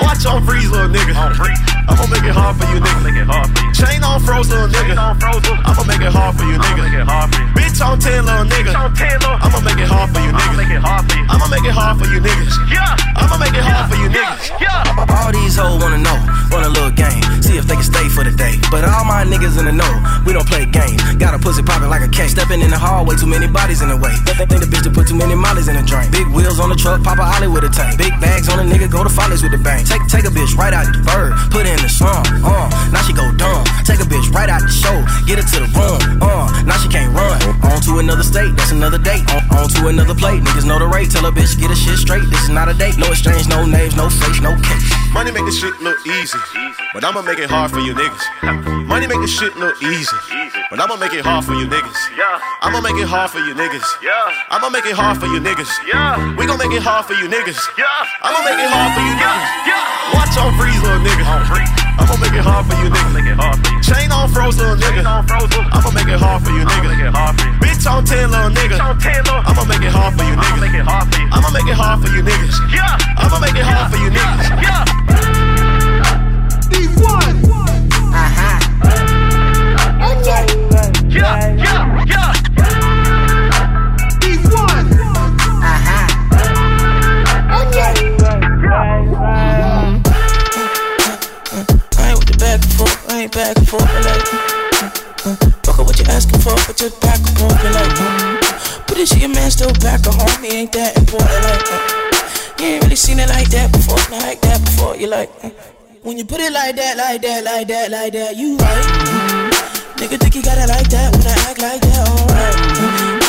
Watch 0.00 0.24
on 0.24 0.40
freeze, 0.48 0.72
little 0.72 0.88
nigga. 0.88 1.12
I'ma 1.12 2.08
make 2.08 2.24
it 2.24 2.32
hard 2.32 2.56
for 2.56 2.64
you 2.72 2.80
niggas. 2.80 3.28
Chain 3.76 4.00
on 4.00 4.16
froze, 4.24 4.48
little 4.48 4.72
nigga. 4.72 4.96
I'ma 4.96 5.84
make 5.84 6.00
it 6.00 6.08
hard 6.08 6.32
for 6.40 6.48
you 6.48 6.56
niggas. 6.56 6.88
Bitch 7.52 7.84
on 7.84 8.00
10, 8.00 8.24
little 8.24 8.48
nigga. 8.48 8.72
I'ma 8.72 8.88
make 8.96 9.15
bodies 23.56 23.80
in 23.80 23.88
the 23.88 23.96
way. 23.96 24.12
Think 24.36 24.60
the 24.60 24.68
bitch 24.68 24.84
to 24.84 24.92
put 24.92 25.08
too 25.08 25.16
many 25.16 25.34
mollies 25.34 25.72
in 25.72 25.80
the 25.80 25.82
drain. 25.82 26.12
Big 26.12 26.28
wheels 26.28 26.60
on 26.60 26.68
the 26.68 26.76
truck, 26.76 27.00
pop 27.00 27.16
a 27.16 27.24
ollie 27.24 27.48
with 27.48 27.64
a 27.64 27.72
tank. 27.72 27.96
Big 27.96 28.12
bags 28.20 28.52
on 28.52 28.60
a 28.60 28.66
nigga, 28.68 28.84
go 28.92 29.00
to 29.00 29.08
follies 29.08 29.40
with 29.40 29.56
the 29.56 29.60
bang. 29.64 29.80
Take 29.88 30.04
take 30.12 30.28
a 30.28 30.32
bitch 30.32 30.52
right 30.60 30.76
out 30.76 30.84
the 30.84 31.00
bird, 31.00 31.32
put 31.48 31.64
her 31.64 31.72
in 31.72 31.80
the 31.80 31.88
song. 31.88 32.20
Uh, 32.44 32.68
now 32.92 33.00
she 33.08 33.16
go 33.16 33.24
dumb. 33.40 33.64
Take 33.88 34.04
a 34.04 34.08
bitch 34.08 34.28
right 34.36 34.52
out 34.52 34.60
the 34.60 34.68
show, 34.68 34.94
get 35.24 35.40
her 35.40 35.46
to 35.56 35.58
the 35.64 35.70
room. 35.72 35.98
Uh, 36.20 36.46
now 36.68 36.76
she 36.76 36.92
can't 36.92 37.10
run. 37.16 37.40
On 37.64 37.80
to 37.88 37.98
another 37.98 38.22
state, 38.22 38.52
that's 38.60 38.76
another 38.76 39.00
date. 39.00 39.24
On, 39.32 39.40
on 39.56 39.66
to 39.72 39.88
another 39.88 40.14
plate, 40.14 40.44
niggas 40.44 40.68
know 40.68 40.78
the 40.78 40.86
rate. 40.86 41.08
Tell 41.08 41.24
a 41.24 41.32
bitch 41.32 41.56
get 41.56 41.72
her 41.72 41.78
shit 41.78 41.96
straight. 41.96 42.28
This 42.28 42.44
is 42.44 42.52
not 42.52 42.68
a 42.68 42.74
date. 42.76 43.00
No 43.00 43.08
exchange, 43.08 43.48
no 43.48 43.64
names, 43.64 43.96
no 43.96 44.12
face, 44.12 44.40
no 44.44 44.52
case. 44.60 44.84
Money 45.16 45.32
make 45.32 45.48
this 45.48 45.58
shit 45.58 45.72
look 45.80 45.96
easy, 46.04 46.38
but 46.92 47.02
I'ma 47.04 47.22
make 47.22 47.40
it 47.40 47.48
hard 47.48 47.72
for 47.72 47.80
you 47.80 47.96
niggas. 47.96 48.84
Money 48.84 49.06
make 49.06 49.20
this 49.24 49.32
shit 49.32 49.56
look 49.56 49.80
easy, 49.82 50.12
but 50.76 50.84
I'ma 50.84 50.96
make 51.00 51.14
it 51.14 51.24
hard 51.24 51.44
for 51.44 51.54
you 51.54 51.66
niggas. 51.66 51.96
Yeah. 52.16 52.38
I'ma 52.60 52.80
make 52.80 53.00
it 53.00 53.08
hard 53.08 53.30
for 53.30 53.40
you 53.40 53.54
niggas. 53.54 53.86
Yeah. 54.04 54.52
I'ma 54.52 54.68
make 54.68 54.84
it 54.84 54.92
hard 54.92 55.16
for 55.16 55.26
you 55.26 55.40
niggas. 55.40 55.72
Yeah. 55.88 56.36
We 56.36 56.44
gon' 56.44 56.58
make 56.58 56.72
it 56.72 56.82
hard 56.84 57.06
for 57.06 57.14
you 57.14 57.28
niggas. 57.28 57.56
Yeah. 57.80 57.86
I'ma 58.20 58.44
make 58.44 58.60
it 58.60 58.68
hard 58.68 58.92
for 58.92 59.00
you 59.00 59.14
niggas. 59.16 59.48
Yeah. 59.64 60.12
Watch 60.12 60.36
on 60.36 60.52
freeze, 60.60 60.76
little 60.84 61.00
nigga. 61.00 61.24
I'ma 61.96 62.16
make 62.20 62.36
it 62.36 62.44
hard 62.44 62.66
for 62.68 62.76
you 62.84 62.92
niggas. 62.92 63.16
Chain 63.16 63.55
like 105.16 105.30
When 106.02 106.18
you 106.18 106.24
put 106.26 106.40
it 106.40 106.52
like 106.52 106.76
that, 106.76 106.96
like 106.96 107.22
that, 107.22 107.44
like 107.44 107.66
that, 107.68 107.90
like 107.90 108.12
that, 108.12 108.36
you 108.36 108.56
right. 108.58 108.84
Nigga 109.96 110.20
think 110.20 110.34
you 110.34 110.42
got 110.42 110.58
it 110.58 110.68
like 110.68 110.88
that, 110.92 111.08
when 111.16 111.26
I 111.26 111.34
act 111.48 111.58
like 111.58 111.80
that, 111.80 112.04
alright. 112.04 112.56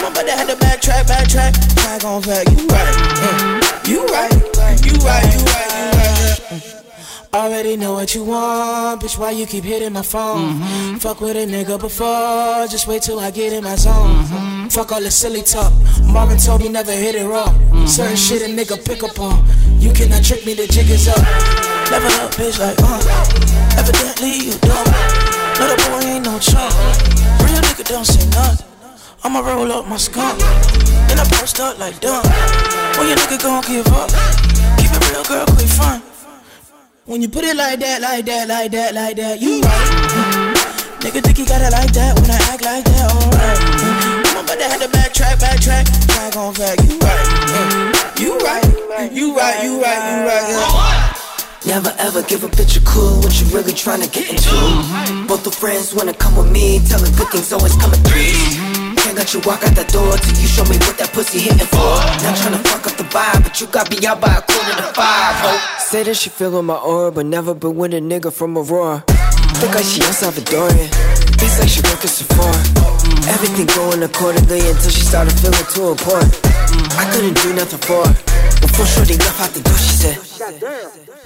I'm 0.03 0.11
about 0.11 0.25
to 0.27 0.33
have 0.35 0.47
to 0.51 0.55
backtrack, 0.59 1.07
backtrack, 1.07 1.53
back 1.77 2.03
on 2.03 2.21
back, 2.23 2.45
you 2.51 2.67
right. 2.67 2.95
Mm, 3.23 3.87
you 3.87 4.05
right, 4.07 4.31
you 4.35 4.39
right, 4.43 4.56
Already 7.37 7.77
know 7.77 7.93
what 7.93 8.15
you 8.15 8.23
want, 8.23 9.03
bitch. 9.03 9.15
Why 9.15 9.29
you 9.29 9.45
keep 9.45 9.63
hitting 9.63 9.93
my 9.93 10.01
phone? 10.01 10.55
Mm-hmm. 10.55 10.95
Fuck 10.97 11.21
with 11.21 11.37
a 11.37 11.45
nigga 11.45 11.79
before, 11.79 12.65
just 12.65 12.87
wait 12.87 13.03
till 13.03 13.19
I 13.19 13.29
get 13.29 13.53
in 13.53 13.63
my 13.63 13.75
zone. 13.75 13.93
Mm-hmm. 13.93 14.67
Fuck 14.69 14.91
all 14.91 15.01
the 15.01 15.11
silly 15.11 15.43
talk. 15.43 15.71
Marvin 16.01 16.39
told 16.39 16.61
me 16.61 16.69
never 16.69 16.91
hit 16.91 17.13
it 17.13 17.27
raw. 17.27 17.45
Mm-hmm. 17.45 17.85
Certain 17.85 18.17
shit 18.17 18.41
a 18.41 18.49
nigga 18.49 18.83
pick 18.83 19.03
up 19.03 19.19
on. 19.19 19.45
You 19.77 19.93
cannot 19.93 20.23
trick 20.23 20.47
me, 20.47 20.55
the 20.55 20.65
jig 20.65 20.89
is 20.89 21.07
up. 21.07 21.21
Level 21.93 22.09
up, 22.25 22.33
bitch, 22.33 22.57
like 22.57 22.81
uh. 22.81 23.05
Evidently 23.77 24.49
you 24.49 24.57
dumb. 24.65 24.89
No, 25.61 25.69
the 25.69 25.77
boy 25.85 26.09
ain't 26.09 26.25
no 26.25 26.39
chump. 26.41 26.73
Real 27.45 27.61
nigga 27.61 27.85
don't 27.85 28.03
say 28.03 28.25
nothing. 28.33 28.65
I'ma 29.23 29.45
roll 29.45 29.71
up 29.73 29.85
my 29.87 29.97
skunk. 29.97 30.39
Then 31.05 31.19
I 31.21 31.25
post 31.37 31.59
up 31.59 31.77
like 31.77 31.99
dumb. 31.99 32.25
When 32.97 33.07
your 33.07 33.17
nigga 33.21 33.37
gon' 33.37 33.61
give 33.61 33.85
up? 33.93 34.09
Keep 34.81 34.89
it 34.89 35.11
real, 35.13 35.23
girl, 35.23 35.45
quit 35.45 35.69
fun. 35.69 36.01
When 37.07 37.21
you 37.21 37.29
put 37.29 37.45
it 37.45 37.55
like 37.55 37.79
that, 37.79 38.01
like 38.01 38.25
that, 38.25 38.49
like 38.49 38.69
that, 38.71 38.93
like 38.93 39.15
that, 39.15 39.39
you 39.39 39.61
right. 39.63 39.87
Nigga 40.99 41.23
think 41.23 41.39
you 41.39 41.45
got 41.47 41.63
it 41.63 41.71
like 41.71 41.87
that 41.95 42.19
when 42.19 42.27
I 42.27 42.35
act 42.51 42.59
like 42.67 42.83
that, 42.83 43.07
alright. 43.15 44.35
I'm 44.35 44.43
about 44.43 44.59
to 44.59 44.67
have 44.67 44.81
to 44.83 44.91
backtrack, 44.91 45.39
backtrack, 45.39 45.87
back 46.11 46.35
on 46.35 46.51
back. 46.59 46.75
You 46.83 46.99
right, 46.99 47.23
you 48.19 48.35
right, 48.91 49.07
you 49.15 49.37
right, 49.37 49.63
you 49.63 49.79
right, 49.79 50.03
you 50.03 50.17
right. 50.27 51.15
Yeah. 51.63 51.79
Never 51.79 51.95
ever 51.97 52.23
give 52.23 52.43
a 52.43 52.49
bitch 52.49 52.75
a 52.75 52.83
clue 52.83 53.21
what 53.23 53.39
you 53.39 53.47
really 53.55 53.71
trying 53.71 54.01
to 54.01 54.09
get 54.11 54.27
into. 54.27 54.51
Both 55.31 55.45
the 55.45 55.51
friends 55.51 55.95
wanna 55.95 56.13
come 56.13 56.35
with 56.35 56.51
me, 56.51 56.81
telling 56.91 57.15
good 57.15 57.29
things 57.29 57.53
always 57.53 57.77
coming 57.77 58.03
through. 58.03 58.19
Can't 58.19 58.86
let 59.27 59.33
you 59.33 59.49
walk 59.49 59.63
out 59.63 59.75
the 59.75 59.83
door 59.91 60.15
till 60.23 60.39
you 60.39 60.47
show 60.47 60.63
me 60.71 60.79
what 60.87 60.95
that 60.95 61.11
pussy 61.11 61.39
hitting 61.39 61.67
for. 61.67 61.99
Not 62.23 62.39
tryna 62.39 62.63
fuck 62.63 62.87
up 62.87 62.95
the 62.95 63.03
vibe, 63.11 63.43
but 63.43 63.59
you 63.59 63.67
got 63.67 63.91
me 63.91 63.99
out 64.07 64.21
by 64.21 64.31
a 64.31 64.41
quarter 64.41 64.75
to 64.79 64.87
five. 64.95 65.35
Oh. 65.43 65.59
Say 65.79 66.03
that 66.03 66.15
she 66.15 66.29
feelin' 66.29 66.63
my 66.63 66.79
aura, 66.79 67.11
but 67.11 67.25
never 67.25 67.53
been 67.53 67.75
with 67.75 67.93
a 67.93 67.99
nigga 67.99 68.31
from 68.31 68.57
Aurora. 68.57 69.03
Think 69.59 69.75
like 69.75 69.83
she 69.83 69.99
El 69.99 70.15
Salvadorian. 70.15 70.87
Beats 71.43 71.59
like 71.59 71.67
she 71.67 71.81
work 71.83 71.99
at 71.99 72.07
Sephora. 72.07 72.55
Mm. 72.55 73.27
Everything 73.35 73.67
going 73.75 74.01
accordingly 74.01 74.63
until 74.63 74.91
she 74.95 75.03
started 75.03 75.35
feeling 75.43 75.67
too 75.75 75.91
important. 75.91 76.31
Mm. 76.31 76.87
I 76.95 77.03
couldn't 77.11 77.35
do 77.43 77.51
nothing 77.51 77.83
for 77.83 78.07
her. 78.07 78.13
Before 78.63 78.87
Shorty 78.87 79.19
left 79.19 79.43
out 79.43 79.51
the 79.51 79.59
door, 79.59 79.75
she 79.75 79.91
said, 80.07 80.15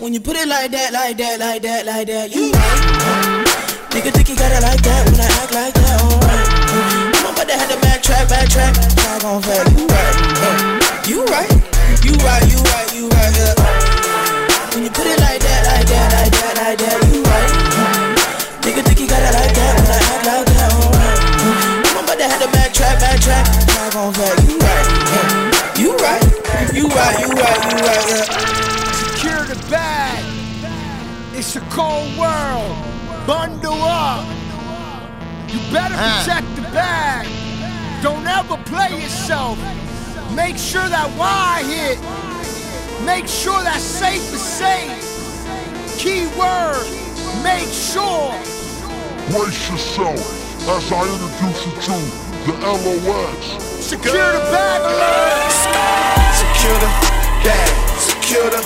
When 0.01 0.13
you 0.13 0.21
put 0.21 0.35
it 0.37 0.47
like 0.47 0.71
that, 0.71 0.89
like 0.91 1.17
that, 1.17 1.37
like 1.37 1.61
that, 1.61 1.85
like 1.85 2.07
that, 2.07 2.33
you 2.33 2.49
right. 2.49 3.45
Nigga 3.93 4.09
think 4.09 4.29
you 4.29 4.35
got 4.35 4.49
it 4.49 4.63
like 4.65 4.81
that 4.81 5.05
when 5.05 5.21
I 5.21 5.29
act 5.37 5.53
like 5.53 5.73
that, 5.75 6.01
alright. 6.01 6.50
I'm 7.41 7.49
about 7.49 7.57
to 7.57 7.65
have 7.65 7.73
to 7.73 7.87
backtrack, 7.87 8.25
backtrack, 8.29 8.73
backtrack 8.77 9.25
on 9.25 9.41
fact. 9.41 9.73
You 9.73 9.89
right, 9.89 10.13
you 11.09 11.25
right, 11.25 11.49
you 12.05 12.13
right, 12.21 12.45
you 12.45 12.61
right, 12.69 12.93
you 12.93 13.09
right. 13.09 13.33
Yeah. 13.33 13.57
When 14.69 14.83
you 14.85 14.91
put 14.93 15.09
it 15.09 15.17
like 15.17 15.41
that, 15.41 15.65
like 15.65 15.89
that, 15.89 16.13
like 16.13 16.29
that, 16.37 16.53
like 16.61 16.77
that, 16.77 17.01
you 17.09 17.25
right. 17.25 17.49
Nigga 18.61 18.85
think 18.85 18.99
you 19.01 19.07
got 19.09 19.25
it 19.25 19.33
like 19.33 19.57
that 19.57 19.73
when 19.73 19.89
I 19.89 19.97
act 20.05 20.21
like 20.21 20.45
that, 20.53 20.69
alright. 20.69 21.17
I'm 21.97 22.05
about 22.05 22.21
to 22.21 22.29
have 22.29 22.41
to 22.45 22.49
backtrack, 22.53 23.01
backtrack, 23.01 23.41
backtrack 23.57 23.97
on 23.97 24.13
fact. 24.13 24.45
You 24.45 24.61
right, 24.61 24.85
you 25.81 25.97
right, 25.97 26.21
you 26.77 26.85
right, 26.93 27.25
you 27.25 27.29
right, 27.41 27.61
you 27.65 27.77
right. 27.81 28.05
Yeah. 28.05 28.29
Secure 29.17 29.49
the 29.49 29.57
bag. 29.65 30.21
It's 31.33 31.55
a 31.55 31.61
cold 31.73 32.05
world. 32.21 32.77
Bundle 33.25 33.81
up. 33.81 34.29
You 35.51 35.59
better 35.73 35.95
ah. 35.97 36.23
protect 36.23 36.55
the 36.55 36.60
bag. 36.73 37.27
Don't 38.01 38.25
ever 38.25 38.57
play 38.65 38.89
yourself. 39.01 39.57
Make 40.35 40.57
sure 40.57 40.87
that 40.87 41.07
Y 41.17 41.63
hit. 41.67 41.99
Make 43.05 43.27
sure 43.27 43.61
that 43.63 43.79
safe 43.79 44.33
is 44.33 44.41
safe. 44.41 44.93
Key 45.97 46.25
word, 46.39 46.85
make 47.43 47.67
sure. 47.67 48.31
Brace 49.29 49.69
yourself 49.69 50.19
as 50.69 50.91
I 50.91 51.03
introduce 51.13 51.65
you 51.65 51.73
to 51.85 52.21
the 52.45 52.53
LOX. 52.61 53.63
Secure 53.83 54.13
the 54.13 54.39
bag 54.49 54.81
alert. 54.81 55.51
Secure 56.41 56.79
the 56.79 56.91
bag, 57.43 57.71
secure 57.99 58.49
the 58.49 58.61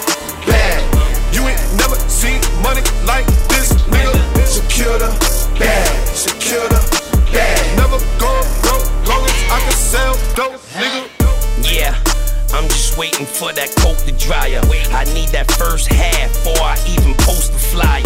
bag. 0.45 0.83
You 1.33 1.47
ain't 1.47 1.63
never 1.77 1.95
seen 2.09 2.39
money 2.62 2.83
like 3.05 3.25
this, 3.50 3.74
nigga. 3.89 4.45
Secure 4.45 4.97
the 5.00 5.09
bag, 5.59 6.07
secure 6.15 6.67
the 6.69 6.79
bag. 6.91 7.04
Go 7.95 8.27
broke, 8.59 9.07
long 9.07 9.23
as 9.23 9.39
I 9.47 9.59
can 9.63 9.71
sell 9.71 10.13
dope, 10.35 10.59
nigga. 10.75 11.07
Yeah, 11.63 11.95
I'm 12.51 12.67
just 12.67 12.97
waiting 12.97 13.25
for 13.25 13.53
that 13.53 13.71
coke 13.79 13.97
to 14.03 14.11
dry 14.19 14.51
up. 14.55 14.65
I 14.91 15.05
need 15.13 15.29
that 15.29 15.49
first 15.51 15.87
half 15.87 16.27
before 16.43 16.59
I 16.59 16.75
even 16.91 17.13
post 17.23 17.53
the 17.53 17.59
flyer. 17.59 18.03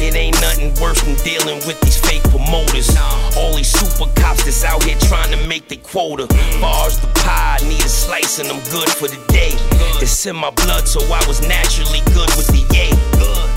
It 0.00 0.16
ain't 0.16 0.40
nothing 0.40 0.74
worse 0.82 1.02
than 1.02 1.14
dealing 1.22 1.62
with 1.66 1.80
these 1.82 2.00
fake 2.00 2.22
promoters. 2.34 2.90
All 3.36 3.54
these 3.54 3.70
super 3.70 4.10
cops 4.18 4.42
that's 4.42 4.64
out 4.64 4.82
here 4.82 4.98
trying 5.06 5.30
to 5.30 5.46
make 5.46 5.68
their 5.68 5.78
quota. 5.78 6.26
Bars 6.60 6.98
the 6.98 7.06
pie, 7.22 7.58
I 7.60 7.68
need 7.68 7.84
a 7.84 7.88
slice 7.88 8.40
and 8.40 8.48
I'm 8.48 8.62
good 8.74 8.88
for 8.90 9.06
the 9.06 9.22
day. 9.30 9.54
It's 10.02 10.26
in 10.26 10.34
my 10.34 10.50
blood, 10.50 10.88
so 10.88 10.98
I 11.14 11.22
was 11.28 11.46
naturally 11.46 12.00
good 12.10 12.30
with 12.34 12.48
the 12.50 12.66
yay. 12.74 12.90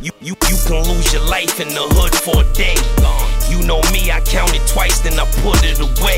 You, 0.05 0.11
you, 0.21 0.33
you 0.45 0.57
can 0.65 0.85
lose 0.85 1.11
your 1.11 1.25
life 1.25 1.59
in 1.59 1.69
the 1.69 1.85
hood 1.97 2.13
for 2.13 2.41
a 2.41 2.53
day. 2.53 2.77
You 3.51 3.59
know 3.67 3.81
me, 3.91 4.09
I 4.09 4.21
count 4.23 4.55
it 4.55 4.63
twice, 4.65 5.01
then 5.01 5.19
I 5.19 5.25
put 5.43 5.59
it 5.67 5.77
away. 5.83 6.15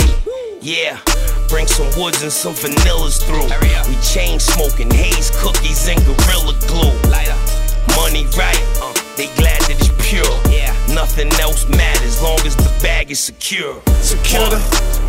Yeah, 0.61 1.01
bring 1.49 1.65
some 1.65 1.89
woods 1.99 2.21
and 2.21 2.31
some 2.31 2.53
vanillas 2.53 3.17
through. 3.25 3.49
We 3.89 3.95
chain 4.05 4.39
smoking, 4.39 4.91
haze 4.91 5.31
cookies 5.41 5.87
and 5.89 5.97
gorilla 6.05 6.53
glue. 6.69 6.93
Money 7.97 8.25
right, 8.37 8.61
uh, 8.77 8.93
they 9.17 9.33
glad 9.41 9.59
that 9.65 9.81
it's 9.81 9.89
pure. 9.97 10.29
Yeah, 10.53 10.69
nothing 10.93 11.33
else 11.41 11.67
matters 11.69 12.21
long 12.21 12.39
as 12.45 12.55
the 12.55 12.69
bag 12.81 13.09
is 13.09 13.19
secure. 13.19 13.81
Secure 14.01 14.45
the 14.53 14.61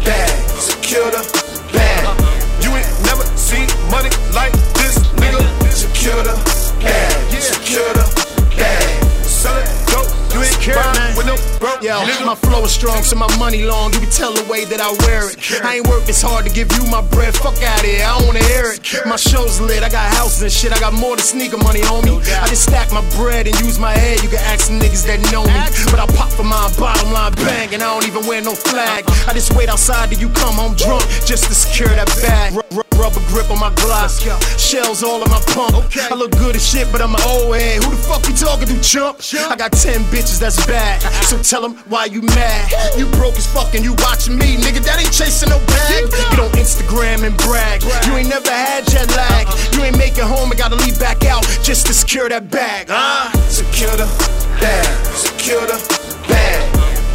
bag, 0.05 0.33
secure 0.57 1.11
the 1.13 1.23
bag. 1.77 2.03
You 2.65 2.73
ain't 2.73 2.89
never 3.05 3.25
seen 3.37 3.69
money 3.93 4.11
like 4.33 4.53
this, 4.81 4.97
nigga. 5.21 5.45
Secure 5.71 6.25
the 6.25 6.35
bag, 6.81 7.41
secure 7.41 7.93
the 7.93 8.05
bag. 8.57 9.05
Sell 9.25 9.57
it, 9.61 9.69
dope, 9.93 10.09
you 10.35 10.43
ain't 10.43 10.59
buying 10.75 11.17
with 11.17 11.27
no 11.31 11.39
broke 11.63 11.83
Yo, 11.83 12.03
my 12.27 12.35
flow 12.35 12.65
is 12.65 12.73
strong, 12.73 13.03
so 13.03 13.15
my 13.15 13.31
money 13.39 13.63
long. 13.63 13.93
You 13.93 14.01
can 14.01 14.11
tell 14.11 14.33
the 14.33 14.43
way 14.51 14.65
that 14.67 14.81
I 14.81 14.91
wear 15.07 15.31
it. 15.31 15.39
I 15.63 15.77
ain't 15.77 15.87
work 15.87 16.05
this 16.05 16.21
hard 16.23 16.45
to 16.47 16.53
give 16.53 16.71
you 16.75 16.85
my 16.91 17.01
bread. 17.15 17.35
Fuck 17.35 17.63
out 17.63 17.81
of 17.81 17.87
here, 17.87 18.05
I 18.05 18.19
don't 18.19 18.27
wanna 18.27 18.43
hear 18.51 18.75
it. 18.75 18.83
My 19.07 19.17
show's 19.17 19.61
lit, 19.61 19.83
I 19.83 19.89
got 19.89 20.11
houses 20.15 20.43
and 20.43 20.53
shit. 20.53 20.73
I 20.73 20.81
got 20.81 20.93
more 20.93 21.17
than 21.17 21.25
sneaker 21.25 21.59
money, 21.59 21.81
homie. 21.81 22.19
I 22.43 22.49
just 22.49 22.65
stack 22.65 22.91
my 22.91 23.05
bread 23.17 23.47
and 23.47 23.55
use 23.61 23.79
my 23.79 23.93
head. 23.93 24.23
You 24.23 24.29
can 24.29 24.43
ask 24.51 24.67
some 24.67 24.81
niggas 24.81 25.07
that 25.07 25.21
know 25.31 25.45
me. 25.47 25.61
But 25.91 26.01
I 26.03 26.07
pop 26.19 26.31
for 26.31 26.45
my 26.45 26.67
bottom 26.79 27.13
line 27.13 27.35
bang, 27.35 27.73
and 27.73 27.83
I 27.83 27.89
don't 27.93 28.07
even 28.09 28.27
wear 28.27 28.43
no 28.43 28.55
flag. 28.55 29.05
I 29.29 29.33
just 29.33 29.55
wait 29.55 29.69
outside 29.69 30.11
till 30.11 30.19
you 30.19 30.29
come 30.31 30.55
home 30.55 30.75
drunk 30.75 31.05
just 31.25 31.45
to 31.49 31.55
secure 31.55 31.89
that 31.89 32.09
bag. 32.21 32.84
Ru- 33.05 33.11
ru- 33.11 33.15
Rubber 33.15 33.29
grip 33.29 33.51
on 33.51 33.61
my 33.61 33.71
Glock. 33.77 33.95
Shells 34.59 35.03
all 35.03 35.23
in 35.23 35.31
my 35.31 35.41
pump. 35.53 35.85
I 36.11 36.15
look 36.15 36.31
good 36.33 36.57
as 36.57 36.67
shit, 36.67 36.91
but 36.91 37.03
I'm 37.03 37.15
an 37.15 37.21
old 37.27 37.55
head. 37.55 37.85
Who 37.85 37.91
the 37.91 37.97
fuck 37.97 38.27
you 38.27 38.35
talking 38.35 38.69
to, 38.69 38.81
chump? 38.81 39.21
I 39.51 39.57
got 39.57 39.73
10 39.73 40.01
bitches 40.09 40.41
that's 40.41 40.65
bad. 40.67 41.03
So 41.25 41.37
tell 41.43 41.61
them 41.61 41.77
why 41.89 42.07
you 42.07 42.23
mad. 42.23 42.73
You 42.97 43.07
broke 43.21 43.37
as 43.37 43.47
fuck 43.47 43.75
and 43.75 43.85
you 43.85 43.95
watching 43.99 44.39
me. 44.39 44.57
Nigga, 44.57 44.81
that 44.85 44.99
ain't 44.99 45.13
chasing 45.13 45.51
no 45.51 45.59
bag. 45.67 46.11
Get 46.11 46.41
on 46.41 46.51
Instagram 46.57 47.25
and 47.27 47.37
brag. 47.37 47.83
You 48.07 48.17
ain't 48.17 48.29
never 48.29 48.51
had 48.51 48.87
jet 48.89 49.09
lag. 49.17 49.49
You 49.75 49.83
ain't 49.85 49.99
make 49.99 50.17
it 50.17 50.25
home 50.25 50.51
and 50.51 50.59
gotta 50.59 50.77
leave 50.77 50.99
back 50.99 51.25
out 51.25 51.45
just 51.63 51.87
to 51.87 51.95
secure 51.95 52.29
that 52.29 52.51
bag. 52.51 52.89
Huh? 52.89 53.31
Secure 53.49 53.93
the 53.97 54.09
bag, 54.61 54.87
secure 55.13 55.61
the 55.67 55.77
bag. 56.29 56.65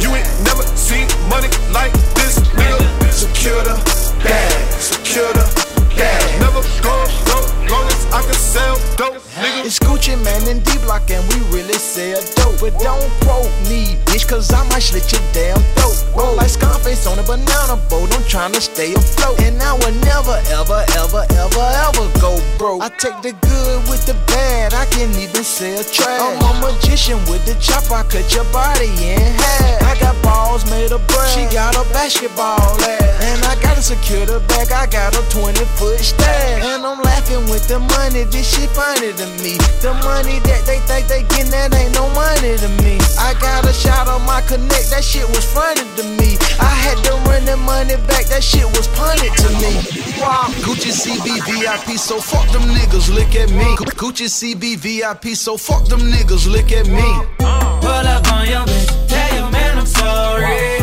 You 0.00 0.14
ain't 0.14 0.28
never 0.46 0.62
seen 0.78 1.08
money 1.28 1.50
like 1.74 1.92
this, 2.14 2.38
nigga. 2.54 3.10
Secure 3.10 3.62
the 3.64 3.74
bag, 4.22 4.72
secure 4.78 5.32
the 5.32 5.69
bag. 6.00 6.40
Never 6.40 6.64
go 6.80 6.96
broke, 7.28 7.52
long 7.68 7.86
as 7.92 8.02
I 8.08 8.20
can 8.24 8.40
sell 8.52 8.76
dope, 8.96 9.20
nigga. 9.36 9.68
It's 9.68 9.78
Gucci 9.78 10.16
Mane 10.24 10.48
and 10.48 10.64
D 10.64 10.78
Block 10.84 11.10
and 11.10 11.22
we 11.30 11.38
really 11.54 11.76
sell 11.76 12.20
dope. 12.36 12.58
But 12.60 12.72
don't 12.80 13.04
quote 13.24 13.52
me, 13.68 14.00
bitch, 14.08 14.26
cause 14.26 14.52
I 14.52 14.64
might 14.68 14.82
slit 14.82 15.12
your 15.12 15.24
damn 15.36 15.60
throat. 15.76 15.96
Roll 16.16 16.34
like 16.36 16.48
Scarface 16.48 17.06
on 17.06 17.18
a 17.18 17.22
banana 17.22 17.76
boat, 17.88 18.08
I'm 18.16 18.24
trying 18.24 18.52
to 18.52 18.60
stay 18.60 18.94
afloat. 18.94 19.38
And 19.40 19.60
I 19.60 19.72
will 19.80 19.96
never, 20.10 20.36
ever, 20.58 20.80
ever, 20.96 21.22
ever, 21.44 21.66
ever 21.86 22.06
go 22.18 22.32
broke. 22.58 22.82
I 22.82 22.88
take 22.96 23.20
the 23.22 23.32
good 23.32 23.78
with 23.92 24.06
the 24.06 24.16
bad, 24.26 24.72
I 24.74 24.86
can 24.86 25.10
even 25.20 25.44
sell 25.44 25.84
trash. 25.84 26.49
With 26.70 27.42
the 27.42 27.58
chop, 27.58 27.90
I 27.90 28.06
cut 28.06 28.30
your 28.30 28.46
body 28.54 28.86
in 29.02 29.18
half. 29.18 29.82
I 29.82 29.98
got 29.98 30.14
balls 30.22 30.62
made 30.70 30.92
of 30.92 31.02
brass, 31.08 31.34
she 31.34 31.42
got 31.50 31.74
a 31.74 31.82
basketball 31.90 32.78
ass. 32.78 33.24
And 33.26 33.42
I 33.42 33.58
gotta 33.58 33.82
secure 33.82 34.26
the 34.26 34.38
bag, 34.46 34.70
I 34.70 34.86
got 34.86 35.18
a 35.18 35.22
20 35.34 35.58
foot 35.74 35.98
stash. 35.98 36.62
And 36.62 36.86
I'm 36.86 37.02
laughing 37.02 37.50
with 37.50 37.66
the 37.66 37.80
money, 37.80 38.22
this 38.30 38.46
shit 38.46 38.70
funny 38.70 39.10
to 39.10 39.26
me. 39.42 39.58
The 39.82 39.90
money 40.06 40.38
that 40.46 40.62
they 40.66 40.78
think 40.86 41.08
they 41.10 41.26
getting, 41.34 41.50
that 41.50 41.74
ain't 41.74 41.94
no 41.94 42.06
money 42.14 42.54
to 42.54 42.68
me. 42.86 43.02
I 43.18 43.34
got 43.42 43.66
a 43.66 43.72
shot 43.72 44.06
on 44.06 44.22
my 44.22 44.40
connect, 44.42 44.94
that 44.94 45.02
shit 45.02 45.26
was 45.26 45.42
funny 45.42 45.82
to 45.82 46.04
me. 46.14 46.38
I 46.62 46.70
had 46.70 46.98
to 47.10 47.18
run 47.26 47.44
the 47.44 47.56
money 47.56 47.98
back, 48.06 48.26
that 48.30 48.44
shit 48.44 48.66
was 48.78 48.86
punted 48.94 49.34
to 49.34 49.48
me. 49.58 50.09
Wow. 50.20 50.48
Gucci 50.66 50.90
CB 50.92 51.40
VIP, 51.46 51.96
so 51.98 52.20
fuck 52.20 52.46
them 52.52 52.62
niggas, 52.62 53.08
look 53.14 53.34
at 53.34 53.50
me. 53.50 53.64
Gu- 53.76 53.84
Gucci 53.96 54.28
CB 54.28 54.76
VIP, 54.76 55.34
so 55.34 55.56
fuck 55.56 55.86
them 55.88 56.00
niggas, 56.00 56.46
look 56.50 56.70
at 56.72 56.86
me. 56.86 57.02
Pull 57.38 58.06
up 58.06 58.30
on 58.32 58.46
your 58.46 58.60
bitch, 58.66 59.08
tell 59.08 59.34
your 59.38 59.50
man 59.50 59.78
I'm 59.78 59.86
sorry. 59.86 60.79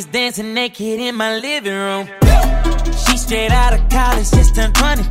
Bitches 0.00 0.12
dancing 0.12 0.54
naked 0.54 0.98
in 0.98 1.14
my 1.14 1.36
living 1.36 1.74
room. 1.74 2.08
She 3.04 3.18
straight 3.18 3.50
out 3.50 3.74
of 3.74 3.86
college, 3.90 4.30
just 4.30 4.54
turned 4.54 4.74
22. 4.74 5.04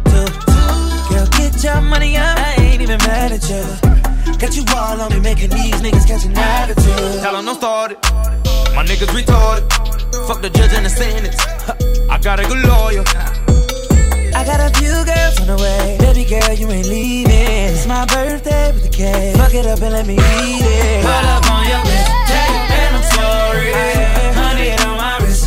Girl, 1.10 1.28
get 1.38 1.64
your 1.64 1.82
money 1.82 2.18
up, 2.18 2.38
I 2.40 2.56
ain't 2.60 2.82
even 2.82 2.98
mad 3.00 3.32
at 3.32 3.48
you. 3.50 4.38
Got 4.38 4.56
you 4.56 4.64
all 4.76 5.00
on 5.02 5.12
me, 5.12 5.20
making 5.20 5.52
these 5.52 5.76
niggas 5.76 6.08
catch 6.08 6.26
an 6.26 6.36
attitude. 6.36 7.22
Tell 7.22 7.36
'em 7.36 7.46
don't 7.46 7.56
start 7.56 7.92
it. 7.92 8.00
My 8.74 8.84
niggas 8.84 9.14
retarded. 9.14 9.72
Fuck 10.28 10.42
the 10.42 10.50
judge 10.50 10.74
and 10.74 10.86
the 10.86 10.90
sentence. 10.90 11.38
I 12.10 12.18
got 12.18 12.40
a 12.40 12.44
good 12.48 12.66
lawyer. 12.66 13.04
I 14.40 14.46
got 14.46 14.62
a 14.62 14.72
few 14.80 14.96
girls 15.04 15.36
on 15.42 15.48
the 15.48 15.58
way. 15.60 15.98
Baby 16.00 16.24
girl, 16.24 16.54
you 16.56 16.72
ain't 16.72 16.88
leaving. 16.88 17.28
It's 17.76 17.86
my 17.86 18.06
birthday 18.06 18.72
with 18.72 18.84
the 18.84 18.90
cake. 18.90 19.36
Fuck 19.36 19.54
it 19.54 19.66
up 19.66 19.82
and 19.82 19.92
let 19.92 20.08
me 20.08 20.16
eat 20.16 20.64
it. 20.64 21.04
Pull 21.04 21.12
up 21.12 21.44
on 21.52 21.68
your 21.68 21.84
your 21.84 22.56
man 22.72 22.96
I'm 22.96 23.04
sorry. 23.20 23.68
Hundred 24.40 24.80
on 24.88 24.96
my 24.96 25.18
wrist, 25.20 25.39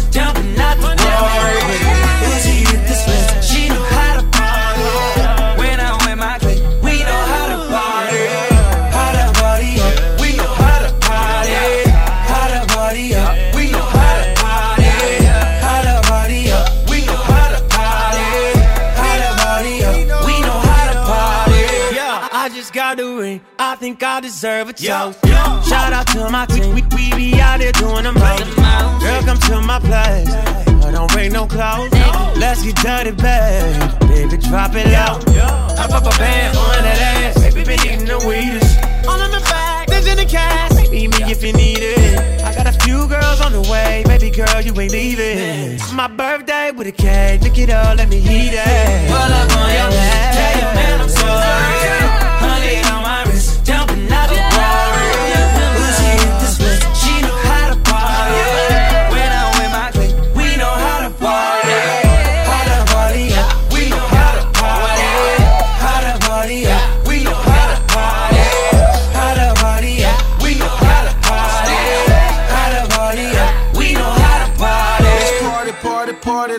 got 22.73 22.97
the 22.97 23.05
ring. 23.05 23.41
I 23.59 23.77
think 23.77 24.03
I 24.03 24.21
deserve 24.21 24.71
a 24.71 24.73
toast. 24.73 25.21
Shout 25.69 25.93
out 25.93 26.07
to 26.09 26.31
my 26.31 26.47
team. 26.47 26.75
We, 26.75 26.83
we 26.97 27.13
be 27.15 27.41
out 27.41 27.61
here 27.61 27.73
doing 27.73 28.05
the 28.05 28.13
most. 28.13 28.57
Girl, 29.03 29.23
come 29.23 29.39
to 29.39 29.61
my 29.61 29.79
place. 29.79 30.33
I 30.33 30.91
don't 30.91 31.11
bring 31.13 31.33
no 31.33 31.47
clothes. 31.47 31.93
Let's 32.39 32.63
get 32.63 32.77
dirty, 32.77 33.11
babe. 33.11 34.09
Baby, 34.09 34.37
drop 34.39 34.75
it 34.75 34.87
low. 34.87 35.21
I 35.77 35.87
pop 35.89 36.05
a 36.05 36.19
band 36.19 36.57
on 36.57 36.83
that 36.83 37.37
ass. 37.37 37.43
Baby, 37.43 37.65
been 37.65 37.81
eating 37.81 38.07
the 38.07 38.19
weedest. 38.27 38.79
All 39.07 39.21
in 39.21 39.31
the 39.31 39.41
back, 39.51 39.89
there's 39.89 40.07
in 40.07 40.17
the 40.17 40.25
cash. 40.25 40.73
Meet 40.91 41.11
me 41.11 41.31
if 41.31 41.43
you 41.43 41.53
need 41.53 41.81
it. 41.81 42.43
I 42.43 42.55
got 42.55 42.67
a 42.67 42.73
few 42.73 43.07
girls 43.07 43.41
on 43.41 43.53
the 43.53 43.63
way. 43.71 44.03
Baby 44.07 44.31
girl, 44.31 44.61
you 44.63 44.79
ain't 44.81 44.93
leaving. 44.93 45.79
My 45.95 46.09
birthday 46.09 46.71
with 46.71 46.87
a 46.87 46.93
cake. 46.93 47.43
Pick 47.43 47.59
it 47.59 47.71
up, 47.71 47.99
let 47.99 48.09
me 48.09 48.19
eat 48.19 48.55
it. 48.55 49.09
Pull 49.09 49.17
up 49.19 49.57
on 49.59 49.73
your. 49.75 49.91
Tell 49.93 50.61
your 50.61 50.75
man 50.75 51.01
I'm 51.03 51.09
sorry. 51.09 52.32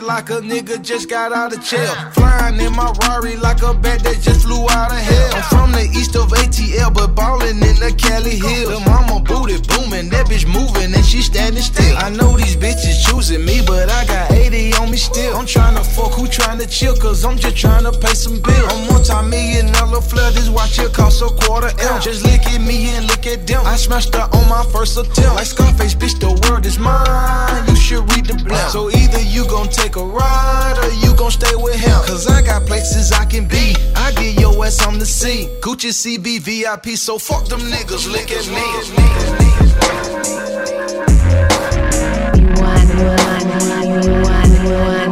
Like 0.01 0.29
a 0.29 0.41
nigga 0.41 0.81
just 0.81 1.09
got 1.09 1.31
out 1.31 1.53
of 1.53 1.63
jail. 1.63 1.93
Flying 2.13 2.59
in 2.59 2.73
my 2.73 2.91
Rari 3.01 3.35
like 3.37 3.61
a 3.61 3.73
bat 3.73 4.01
that 4.03 4.19
just 4.21 4.45
flew 4.45 4.65
out 4.69 4.91
of 4.91 4.97
hell. 4.97 5.35
I'm 5.35 5.43
from 5.43 5.71
the 5.71 5.85
east 5.93 6.15
of 6.15 6.29
ATL, 6.31 6.93
but 6.93 7.13
ballin' 7.13 7.61
in 7.61 7.77
the 7.77 7.93
Cali 7.93 8.37
Hills. 8.39 8.73
The 8.73 8.79
mama 8.89 9.21
booty 9.21 9.61
booming, 9.69 10.09
that 10.09 10.25
bitch 10.27 10.47
moving 10.47 10.95
and 10.95 11.05
she 11.05 11.21
standing 11.21 11.61
still. 11.61 11.97
I 11.97 12.09
know 12.09 12.35
these 12.37 12.55
bitches 12.55 13.05
choosing 13.05 13.45
me, 13.45 13.61
but 13.65 13.89
I 13.89 14.05
got 14.05 14.31
80 14.31 14.73
on 14.75 14.89
me 14.89 14.97
still. 14.97 15.35
I'm 15.35 15.45
tryna 15.45 15.85
fuck 15.85 16.13
who 16.13 16.25
tryna 16.25 16.65
chill, 16.69 16.95
cause 16.95 17.23
I'm 17.23 17.37
just 17.37 17.55
tryna 17.55 17.93
pay 18.01 18.15
some 18.15 18.41
bills. 18.41 18.73
I'm 18.73 18.87
multi-million 18.87 19.71
dollar 19.73 20.01
flood, 20.01 20.33
this 20.33 20.49
watch 20.49 20.77
here 20.77 20.89
cost 20.89 21.21
a 21.21 21.29
quarter 21.45 21.69
M. 21.79 22.01
Just 22.01 22.23
lick 22.25 22.47
at 22.47 22.61
me 22.61 22.95
and 22.95 23.05
look 23.07 23.27
at 23.27 23.45
them. 23.45 23.61
I 23.65 23.75
smashed 23.75 24.15
her 24.15 24.27
on 24.31 24.49
my 24.49 24.63
first 24.71 24.97
attempt. 24.97 25.35
Like 25.35 25.45
Scarface, 25.45 25.93
bitch, 25.93 26.19
the 26.19 26.31
world 26.47 26.65
is 26.65 26.79
mine. 26.79 27.67
You 27.67 27.75
should 27.75 28.09
read 28.15 28.25
the 28.25 28.35
blunt. 28.35 28.71
So 28.71 28.89
either 28.89 29.21
you 29.21 29.45
gon' 29.47 29.67
take 29.67 29.82
a 29.95 30.05
ride 30.05 30.77
or 30.81 30.91
you 31.05 31.15
gon' 31.15 31.31
stay 31.31 31.55
with 31.55 31.75
him. 31.75 31.99
Cause 32.07 32.27
I 32.27 32.41
got 32.41 32.65
places 32.65 33.11
I 33.11 33.25
can 33.25 33.47
be. 33.47 33.75
I 33.95 34.11
get 34.13 34.39
your 34.39 34.65
ass 34.65 34.85
on 34.87 34.97
the 34.97 35.05
scene. 35.05 35.49
Gucci 35.61 35.91
CB 35.91 36.39
VIP, 36.39 36.97
so 36.97 37.17
fuck 37.17 37.47
them 37.47 37.61
niggas, 37.61 38.07
look 38.11 38.31
at 38.31 38.47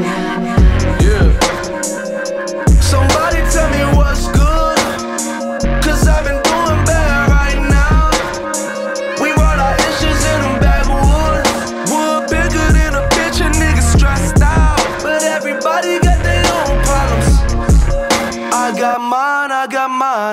Yeah. 0.02 0.11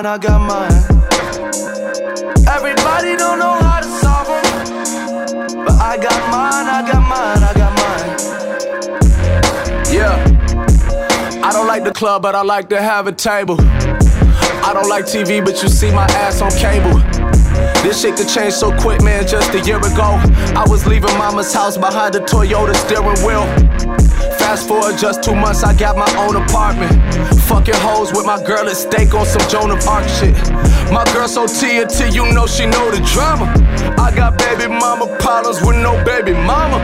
Mine, 0.03 0.05
I 0.05 0.17
got 0.17 0.39
mine. 0.47 0.71
Everybody 2.47 3.17
don't 3.17 3.39
know 3.39 3.53
how 3.59 3.81
to 3.81 3.87
solve. 3.87 4.27
But 5.65 5.71
I 5.71 5.97
got 5.97 6.31
mine, 6.31 6.67
I 6.67 6.81
got 6.89 7.01
mine, 7.07 7.43
I 7.43 7.53
got 7.53 7.73
mine. 7.79 8.17
Yeah. 9.93 11.43
I 11.43 11.51
don't 11.51 11.67
like 11.67 11.83
the 11.83 11.91
club, 11.91 12.21
but 12.21 12.35
I 12.35 12.43
like 12.43 12.69
to 12.69 12.81
have 12.81 13.07
a 13.07 13.11
table. 13.11 13.57
I 13.59 14.71
don't 14.73 14.87
like 14.87 15.05
TV, 15.05 15.43
but 15.43 15.61
you 15.61 15.69
see 15.69 15.91
my 15.91 16.05
ass 16.05 16.41
on 16.41 16.51
cable. 16.51 16.99
This 17.83 18.01
shit 18.01 18.15
could 18.15 18.29
change 18.29 18.53
so 18.53 18.71
quick, 18.77 19.01
man. 19.01 19.27
Just 19.27 19.53
a 19.53 19.59
year 19.65 19.79
ago, 19.79 20.19
I 20.55 20.65
was 20.67 20.85
leaving 20.85 21.17
mama's 21.17 21.53
house 21.53 21.77
behind 21.77 22.13
the 22.13 22.19
Toyota 22.19 22.75
steering 22.75 23.19
wheel. 23.25 23.47
Forward 24.57 24.97
just 24.97 25.21
two 25.21 25.35
months, 25.35 25.63
I 25.63 25.77
got 25.77 25.95
my 25.95 26.09
own 26.17 26.35
apartment. 26.35 26.91
Fucking 27.43 27.75
hoes 27.77 28.11
with 28.11 28.25
my 28.25 28.41
girl 28.43 28.67
at 28.67 28.75
stake 28.75 29.13
on 29.13 29.25
some 29.25 29.47
Joan 29.47 29.69
of 29.69 29.87
Arc 29.87 30.07
shit. 30.09 30.33
My 30.91 31.05
girl 31.13 31.27
so 31.27 31.45
TNT, 31.45 32.11
you 32.13 32.25
know 32.33 32.47
she 32.47 32.65
know 32.65 32.89
the 32.89 32.99
drama. 33.13 33.45
I 34.01 34.11
got 34.13 34.39
baby 34.39 34.67
mama 34.67 35.05
problems 35.19 35.61
with 35.61 35.77
no 35.77 36.03
baby 36.03 36.33
mama. 36.33 36.81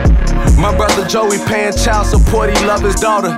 My 0.56 0.74
brother 0.76 1.04
Joey 1.06 1.38
paying 1.46 1.72
child 1.72 2.06
support, 2.06 2.56
he 2.56 2.66
love 2.66 2.82
his 2.82 2.94
daughter. 2.94 3.34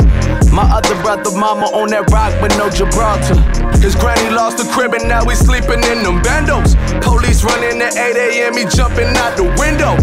My 0.53 0.69
other 0.71 0.95
brother 1.03 1.33
mama 1.33 1.67
on 1.73 1.89
that 1.91 2.11
rock, 2.13 2.33
but 2.41 2.53
no 2.57 2.69
Gibraltar. 2.69 3.41
His 3.81 3.95
granny 3.95 4.29
lost 4.35 4.59
the 4.59 4.65
crib 4.71 4.93
and 4.93 5.09
now 5.09 5.25
we 5.25 5.35
sleeping 5.35 5.83
in 5.89 6.03
them 6.03 6.21
bandos. 6.21 6.77
Police 7.01 7.45
running 7.45 7.81
at 7.81 7.97
8 7.97 8.17
a.m., 8.17 8.57
he 8.57 8.65
jumping 8.77 9.09
out 9.17 9.37
the 9.37 9.47
window. 9.57 9.97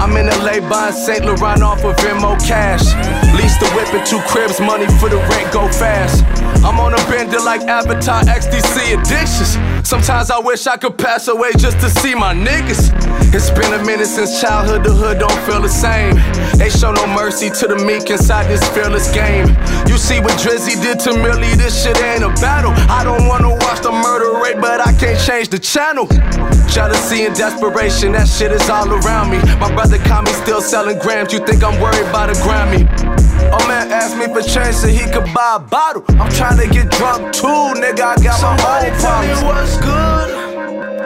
I'm 0.00 0.16
in 0.16 0.26
LA 0.26 0.64
buying 0.68 0.92
St. 0.92 1.24
Laurent 1.24 1.62
off 1.62 1.84
of 1.84 1.96
Venmo 1.96 2.38
cash. 2.40 2.84
Lease 3.36 3.58
the 3.58 3.67
whip 3.74 3.92
and 3.94 4.06
two 4.06 4.20
cribs, 4.28 4.60
money 4.60 4.86
for 4.98 5.08
the 5.08 5.18
rent 5.30 5.52
go 5.52 5.68
fast. 5.68 6.24
I'm 6.64 6.80
on 6.80 6.92
a 6.94 7.02
bender 7.10 7.38
like 7.40 7.62
Avatar 7.62 8.22
XDC 8.22 8.98
addictions. 8.98 9.56
Sometimes 9.88 10.30
I 10.30 10.38
wish 10.38 10.66
I 10.66 10.76
could 10.76 10.98
pass 10.98 11.28
away 11.28 11.52
just 11.56 11.78
to 11.80 11.90
see 11.90 12.14
my 12.14 12.34
niggas. 12.34 12.92
It's 13.34 13.50
been 13.50 13.72
a 13.72 13.84
minute 13.84 14.06
since 14.06 14.40
childhood, 14.40 14.84
the 14.84 14.92
hood 14.92 15.18
don't 15.18 15.38
feel 15.46 15.60
the 15.60 15.68
same. 15.68 16.16
They 16.58 16.70
show 16.70 16.92
no 16.92 17.06
mercy 17.06 17.50
to 17.50 17.68
the 17.68 17.76
meek 17.76 18.10
inside 18.10 18.48
this 18.48 18.66
fearless 18.70 19.12
game. 19.12 19.48
You 19.86 19.96
see 19.96 20.20
what 20.20 20.38
Drizzy 20.40 20.80
did 20.82 20.98
to 21.00 21.12
Millie, 21.14 21.54
this 21.54 21.84
shit 21.84 22.00
ain't 22.02 22.24
a 22.24 22.30
battle. 22.40 22.72
I 22.90 23.04
don't 23.04 23.28
wanna 23.28 23.50
watch 23.50 23.80
the 23.80 23.92
murder 23.92 24.40
rate, 24.42 24.60
but 24.60 24.80
I 24.80 24.92
can't 24.92 25.20
change 25.20 25.48
the 25.48 25.58
channel. 25.58 26.06
Jealousy 26.68 27.24
and 27.24 27.34
desperation, 27.34 28.12
that 28.12 28.28
shit 28.28 28.52
is 28.52 28.68
all 28.68 28.92
around 28.92 29.30
me. 29.30 29.38
My 29.58 29.72
brother 29.72 29.98
caught 29.98 30.24
me 30.24 30.32
still 30.32 30.60
selling 30.60 30.98
grams, 30.98 31.32
you 31.32 31.38
think 31.38 31.62
I'm 31.62 31.80
worried 31.80 32.06
about 32.08 32.30
a 32.30 32.34
Grammy? 32.44 33.27
Oh 33.52 33.68
man 33.68 33.90
asked 33.90 34.16
me 34.16 34.26
for 34.26 34.42
change 34.42 34.74
so 34.74 34.88
he 34.88 35.04
could 35.10 35.32
buy 35.34 35.56
a 35.56 35.58
bottle. 35.58 36.04
I'm 36.20 36.30
trying 36.32 36.58
to 36.58 36.68
get 36.68 36.90
drunk 36.90 37.32
too, 37.32 37.46
nigga. 37.46 38.00
I 38.00 38.16
got 38.22 38.38
Somebody 38.38 38.90
my 38.90 38.94
own 38.94 39.00
tell 39.00 39.22
me 39.22 39.46
what's 39.46 39.76
good. 39.78 40.97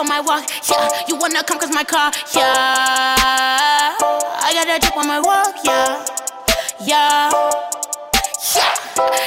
On 0.00 0.08
my 0.08 0.20
walk. 0.20 0.48
Yeah. 0.68 0.88
You 1.08 1.16
wanna 1.16 1.44
come 1.44 1.58
cause 1.60 1.70
my 1.70 1.84
car. 1.84 2.10
Yeah. 2.34 3.94
I 4.40 4.50
got 4.56 4.66
that 4.66 4.80
drip 4.80 4.96
on 4.96 5.06
my 5.06 5.20
walk. 5.20 5.54
Yeah. 5.62 6.00
Yeah. 6.80 7.28
Yeah. 8.56 8.72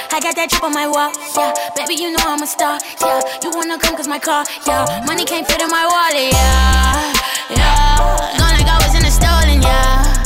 I 0.10 0.20
got 0.20 0.36
that 0.36 0.50
drip 0.50 0.64
on 0.64 0.74
my 0.74 0.88
walk, 0.88 1.14
yeah. 1.38 1.54
Baby, 1.76 2.02
you 2.02 2.12
know 2.12 2.26
I'm 2.26 2.42
a 2.42 2.48
star, 2.48 2.80
yeah. 3.02 3.22
You 3.44 3.52
wanna 3.54 3.78
come 3.78 3.96
cause 3.96 4.08
my 4.08 4.20
car, 4.20 4.46
yeah. 4.66 5.04
Money 5.06 5.26
can't 5.26 5.46
fit 5.48 5.62
in 5.62 5.70
my 5.70 5.86
wallet, 5.86 6.34
yeah. 6.34 7.14
Yeah. 7.50 8.38
Gone 8.38 8.54
like 8.58 8.66
I 8.66 8.78
was 8.82 8.94
in 8.98 9.06
a 9.06 9.12
stolen, 9.14 9.62
yeah. 9.62 10.26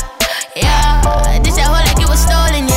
Yeah. 0.56 1.40
This 1.44 1.56
that 1.56 1.68
whole 1.68 1.84
like 1.84 2.00
it 2.00 2.08
was 2.08 2.20
stolen, 2.20 2.67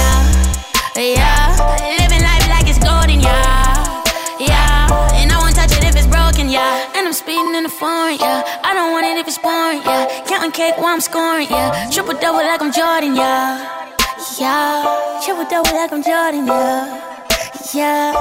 foreign, 7.71 8.17
yeah. 8.19 8.43
I 8.63 8.73
don't 8.73 8.91
want 8.91 9.05
it 9.05 9.17
if 9.17 9.27
it's 9.27 9.38
boring, 9.38 9.81
yeah. 9.86 10.23
Counting 10.27 10.51
cake 10.51 10.77
while 10.77 10.93
I'm 10.93 11.01
scoring, 11.01 11.47
yeah. 11.49 11.89
Triple 11.89 12.13
double 12.19 12.43
like 12.43 12.62
I'm 12.62 12.71
Jordan, 12.71 13.15
yeah. 13.15 13.88
Yeah, 14.38 15.19
triple 15.23 15.45
double 15.45 15.73
like 15.73 15.91
I'm 15.91 16.03
Jordan, 16.03 16.47
yeah. 16.47 16.99
Yeah. 17.73 18.13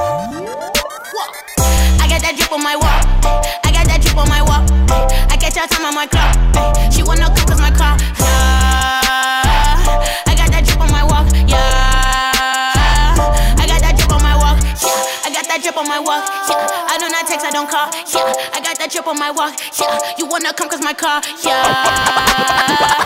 I 2.01 2.07
got 2.09 2.23
that 2.23 2.31
that 2.31 2.37
drip 2.37 2.53
on 2.53 2.63
my 2.63 2.77
walk. 2.77 3.03
I 3.65 3.73
got 3.73 3.87
that 3.87 4.01
drip 4.03 4.17
on 4.17 4.29
my 4.29 4.43
walk. 4.43 4.71
I 5.31 5.37
catch 5.37 5.57
her 5.57 5.67
time 5.67 5.87
on 5.87 5.95
my 5.95 6.07
clock. 6.07 6.93
She 6.93 7.03
wanna 7.03 7.27
come 7.27 7.49
cause 7.49 7.61
my 7.61 7.71
car. 7.71 7.97
Yeah. 8.19 8.60
That 15.51 15.67
drip 15.67 15.77
on 15.77 15.89
my 15.91 15.99
walk. 15.99 16.23
Yeah. 16.47 16.63
I 16.87 16.95
do 16.95 17.11
not 17.11 17.27
text, 17.27 17.43
I 17.43 17.51
don't 17.51 17.67
call. 17.67 17.91
Yeah. 18.07 18.55
I 18.55 18.63
got 18.63 18.79
that 18.79 18.87
drip 18.95 19.07
on 19.11 19.19
my 19.19 19.35
walk. 19.35 19.59
Yeah. 19.75 19.99
You 20.15 20.31
wanna 20.31 20.55
come 20.55 20.71
cause 20.71 20.79
my 20.79 20.95
car. 20.95 21.19
Yeah. 21.43 21.59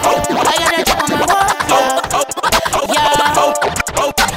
I 0.05 0.53
got 0.61 0.69
that 0.77 0.85
drip 0.85 1.01
on 1.01 1.09
my 1.09 1.25
walk. 1.25 1.57
Yeah. 2.93 3.33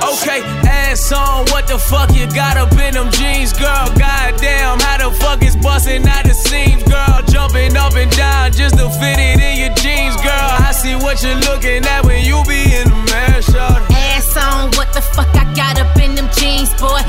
Okay, 0.08 0.40
ass 0.64 1.12
on, 1.12 1.52
what 1.52 1.68
the 1.68 1.76
fuck 1.76 2.16
you 2.16 2.32
got 2.32 2.56
up 2.56 2.72
in 2.80 2.96
them 2.96 3.12
jeans, 3.12 3.52
girl? 3.52 3.92
Goddamn, 4.00 4.80
how 4.80 5.04
the 5.04 5.12
fuck 5.20 5.44
is 5.44 5.58
busting 5.60 6.08
out 6.08 6.24
the 6.24 6.32
seams, 6.32 6.84
girl? 6.88 7.20
Jumping 7.28 7.76
up 7.76 7.92
and 8.00 8.08
down 8.16 8.56
just 8.56 8.80
to 8.80 8.88
fit 9.04 9.20
it 9.20 9.36
in 9.44 9.68
your 9.68 9.76
jeans, 9.76 10.16
girl. 10.24 10.48
I 10.64 10.72
see 10.72 10.96
what 10.96 11.20
you're 11.20 11.36
looking 11.52 11.84
at 11.84 12.08
when 12.08 12.24
you 12.24 12.40
be 12.48 12.72
in 12.72 12.88
the 12.88 12.96
man, 13.12 13.42
shot. 13.44 13.84
Ass 13.92 14.32
on, 14.40 14.72
what 14.80 14.94
the 14.96 15.02
fuck 15.02 15.28
I 15.36 15.44
got 15.54 15.76
up 15.76 15.92
in 16.00 16.16
them 16.16 16.30
jeans, 16.40 16.72
boy? 16.80 17.04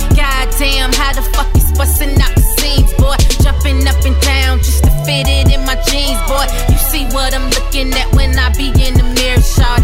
Goddamn, 0.78 0.92
how 0.92 1.12
the 1.12 1.22
fuck 1.34 1.54
is 1.56 1.72
busting 1.76 2.20
out 2.22 2.34
the 2.34 2.42
seams, 2.42 2.92
boy? 2.94 3.16
Jumping 3.42 3.86
up 3.88 3.98
and 4.06 4.14
down 4.22 4.58
just 4.58 4.84
to 4.84 4.90
fit 5.04 5.26
it 5.26 5.50
in 5.52 5.64
my 5.66 5.74
jeans, 5.90 6.20
boy. 6.30 6.46
You 6.70 6.78
see 6.78 7.04
what 7.14 7.34
I'm 7.34 7.50
looking 7.50 7.92
at 7.94 8.14
when 8.14 8.38
I 8.38 8.50
be 8.54 8.68
in 8.68 8.94
the 8.94 9.02
mirror, 9.02 9.42
shawty. 9.42 9.82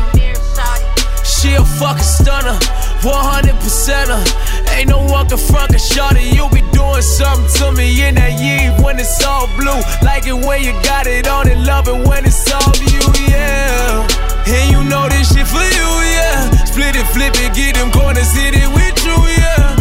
She 1.24 1.54
a 1.54 1.64
fucking 1.64 2.02
stunner, 2.02 2.57
100% 3.02 4.07
her. 4.07 4.22
Ain't 4.70 4.88
no 4.88 5.04
one 5.04 5.26
can 5.28 5.38
front 5.38 5.74
a 5.74 5.78
shorty. 5.78 6.22
You 6.30 6.48
be 6.50 6.62
doing 6.70 7.02
something 7.02 7.50
to 7.59 7.72
me 7.72 8.07
in 8.07 8.14
that 8.14 8.38
Yves 8.38 8.83
when 8.83 8.98
it's 9.00 9.22
all 9.24 9.48
blue. 9.59 9.83
Like 10.02 10.26
it 10.26 10.38
when 10.46 10.62
you 10.62 10.72
got 10.85 11.07
it 11.07 11.26
on 11.26 11.50
and 11.50 11.66
love 11.66 11.88
it 11.88 12.07
when 12.07 12.24
it's 12.24 12.46
all 12.52 12.72
you, 12.78 13.02
yeah. 13.26 14.07
And 14.46 14.70
you 14.70 14.85
know 14.85 15.09
this 15.09 15.35
shit 15.35 15.46
for 15.46 15.59
you, 15.59 15.88
yeah. 16.14 16.50
Split 16.64 16.94
it, 16.94 17.07
flip 17.11 17.35
it, 17.35 17.52
get 17.54 17.74
them 17.74 17.90
corners, 17.90 18.33
hit 18.33 18.54
it 18.54 18.68
with 18.70 19.04
you, 19.04 19.18
yeah. 19.42 19.74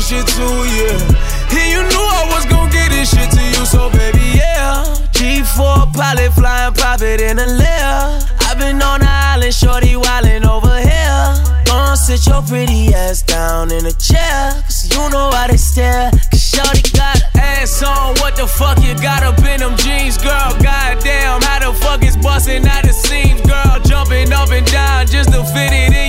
This 0.00 0.08
shit 0.08 0.26
to, 0.26 0.46
yeah. 0.72 1.60
And 1.60 1.68
you 1.68 1.82
knew 1.84 2.06
I 2.08 2.24
was 2.32 2.44
gonna 2.46 2.72
get 2.72 2.90
this 2.90 3.10
shit 3.10 3.30
to 3.30 3.42
you, 3.42 3.66
so 3.66 3.90
baby, 3.90 4.40
yeah. 4.40 4.84
G4 5.12 5.92
pilot 5.92 6.32
flying 6.32 6.74
private 6.74 7.20
in 7.20 7.38
a 7.38 7.46
lair. 7.46 8.20
I've 8.48 8.58
been 8.58 8.80
on 8.80 9.00
the 9.00 9.08
island, 9.08 9.54
shorty 9.54 9.94
wildin' 9.94 10.46
over 10.46 10.78
here. 10.78 11.24
Gonna 11.66 11.96
sit 11.96 12.26
your 12.26 12.42
pretty 12.42 12.94
ass 12.94 13.22
down 13.22 13.70
in 13.72 13.84
a 13.86 13.92
chair. 13.92 14.56
Cause 14.64 14.88
you 14.90 15.10
know 15.10 15.28
why 15.28 15.48
they 15.48 15.56
stare. 15.56 16.10
Cause 16.30 16.42
shorty 16.42 16.82
got 16.96 17.20
ass 17.36 17.82
on. 17.82 18.16
What 18.20 18.36
the 18.36 18.46
fuck 18.46 18.82
you 18.82 18.94
got 18.94 19.22
up 19.22 19.38
in 19.44 19.60
them 19.60 19.76
jeans, 19.76 20.16
girl? 20.16 20.56
Goddamn, 20.64 21.42
how 21.42 21.58
the 21.60 21.78
fuck 21.78 22.02
is 22.02 22.16
busting 22.16 22.66
out 22.66 22.84
the 22.84 22.92
seams, 22.92 23.42
girl? 23.42 23.78
Jumping 23.84 24.32
up 24.32 24.50
and 24.50 24.66
down 24.66 25.06
just 25.06 25.32
to 25.32 25.44
fit 25.44 25.72
it 25.72 25.92
in 25.92 25.99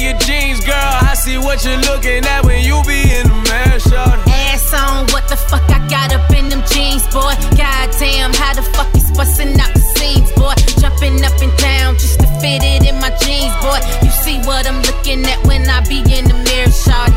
see 1.22 1.38
what 1.38 1.64
you're 1.64 1.78
looking 1.86 2.26
at 2.26 2.42
when 2.46 2.66
you 2.66 2.82
be 2.90 2.98
in 2.98 3.30
the 3.30 3.38
man, 3.46 3.78
shorty. 3.78 4.26
Ass 4.50 4.74
on, 4.74 5.06
what 5.14 5.30
the 5.30 5.38
fuck 5.38 5.62
I 5.70 5.78
got 5.86 6.10
up 6.18 6.26
in 6.34 6.50
them 6.50 6.64
jeans, 6.74 7.06
boy? 7.14 7.38
Goddamn, 7.54 8.34
how 8.34 8.58
the 8.58 8.66
fuck 8.74 8.90
is 8.98 9.06
busting 9.14 9.54
out 9.62 9.70
the 9.78 9.86
seams, 10.02 10.32
boy? 10.34 10.58
Jumping 10.82 11.22
up 11.22 11.38
and 11.38 11.54
down 11.62 11.94
just 12.02 12.18
to 12.22 12.28
fit 12.42 12.66
it 12.66 12.90
in 12.90 12.98
my 12.98 13.14
jeans, 13.22 13.54
boy. 13.62 13.78
You 14.02 14.10
see 14.26 14.42
what 14.50 14.66
I'm 14.66 14.82
looking 14.82 15.22
at 15.30 15.38
when 15.46 15.70
I 15.70 15.86
be 15.86 16.02
in 16.10 16.26
the 16.26 16.38
mirror, 16.42 16.74
shawty. 16.74 17.14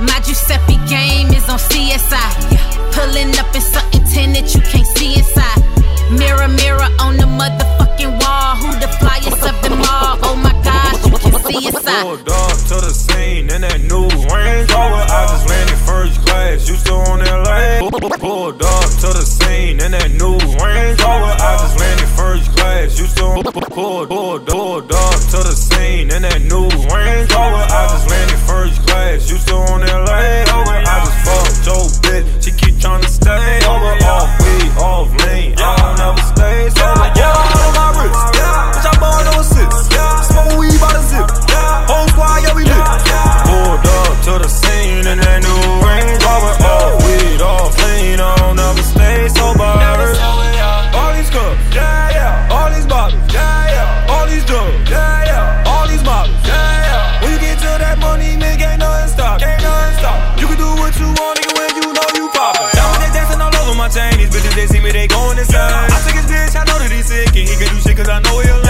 My 0.00 0.16
Giuseppe 0.24 0.80
game 0.88 1.28
is 1.36 1.44
on 1.52 1.60
CSI. 1.60 2.24
Pulling 2.96 3.36
up 3.36 3.52
in 3.52 3.60
something 3.60 4.04
tinted 4.08 4.48
you 4.48 4.64
can't 4.64 4.88
see 4.96 5.20
inside. 5.20 5.60
Mirror, 6.16 6.48
mirror 6.56 6.88
on 7.04 7.20
the 7.20 7.28
motherfucking 7.28 8.16
wall. 8.16 8.56
Who 8.64 8.72
the 8.80 8.88
flyest 8.96 9.44
of 9.44 9.56
them 9.60 9.76
all? 9.84 10.16
Oh 10.24 10.36
my 10.40 10.50
you 10.89 10.89
can 11.18 11.34
up. 11.34 12.02
Pulled 12.02 12.28
up 12.28 12.56
to 12.70 12.76
the 12.80 12.92
scene 12.94 13.50
in 13.50 13.60
that 13.62 13.80
new 13.80 14.06
Range 14.30 14.70
Rover. 14.70 15.04
I 15.08 15.26
just 15.30 15.48
landed 15.48 15.80
first 15.82 16.20
class, 16.26 16.68
you 16.68 16.76
still 16.76 17.02
on 17.10 17.18
that 17.20 17.40
lane? 17.46 17.90
Pulled 18.20 18.62
up 18.62 18.88
to 19.02 19.08
the 19.10 19.24
scene 19.24 19.80
in 19.80 19.90
that 19.92 20.10
new 20.12 20.38
Range 20.62 20.98
Rover. 21.00 21.34
I 21.34 21.58
just 21.58 21.78
landed 21.78 22.08
first 22.14 22.50
class, 22.56 22.98
you 22.98 23.06
still 23.06 23.38
on 23.38 23.42
pulled, 23.44 24.08
pulled, 24.08 24.46
pulled 24.46 24.92
up 24.92 25.18
to 25.32 25.38
the 25.42 25.54
scene 25.54 26.10
in 26.10 26.22
that 26.22 26.42
new 26.42 26.68
Range 26.68 27.30
Rover. 27.32 27.64
I 27.66 27.88
just 27.90 28.06
landed 28.08 28.40
first 28.46 28.86
class, 28.86 29.30
you 29.30 29.36
still 29.36 29.62
on 29.72 29.80
that 29.80 30.00
lane? 30.06 30.46
I 30.86 31.04
just 31.04 31.18
fucked 31.26 31.66
your 31.66 31.84
bitch, 32.04 32.44
she 32.44 32.50
keep 32.52 32.80
trying 32.80 33.02
to 33.02 33.08
stay 33.08 33.60
over. 33.66 33.94
Off 34.10 34.30
weed, 34.40 34.70
off 34.78 35.10
lean. 35.26 35.39
dick 67.24 67.36
and 67.36 67.48
he 67.48 67.56
can 67.56 67.74
do 67.74 67.80
shit 67.80 67.96
cause 67.96 68.08
I 68.08 68.20
know 68.20 68.40
he'll 68.40 68.69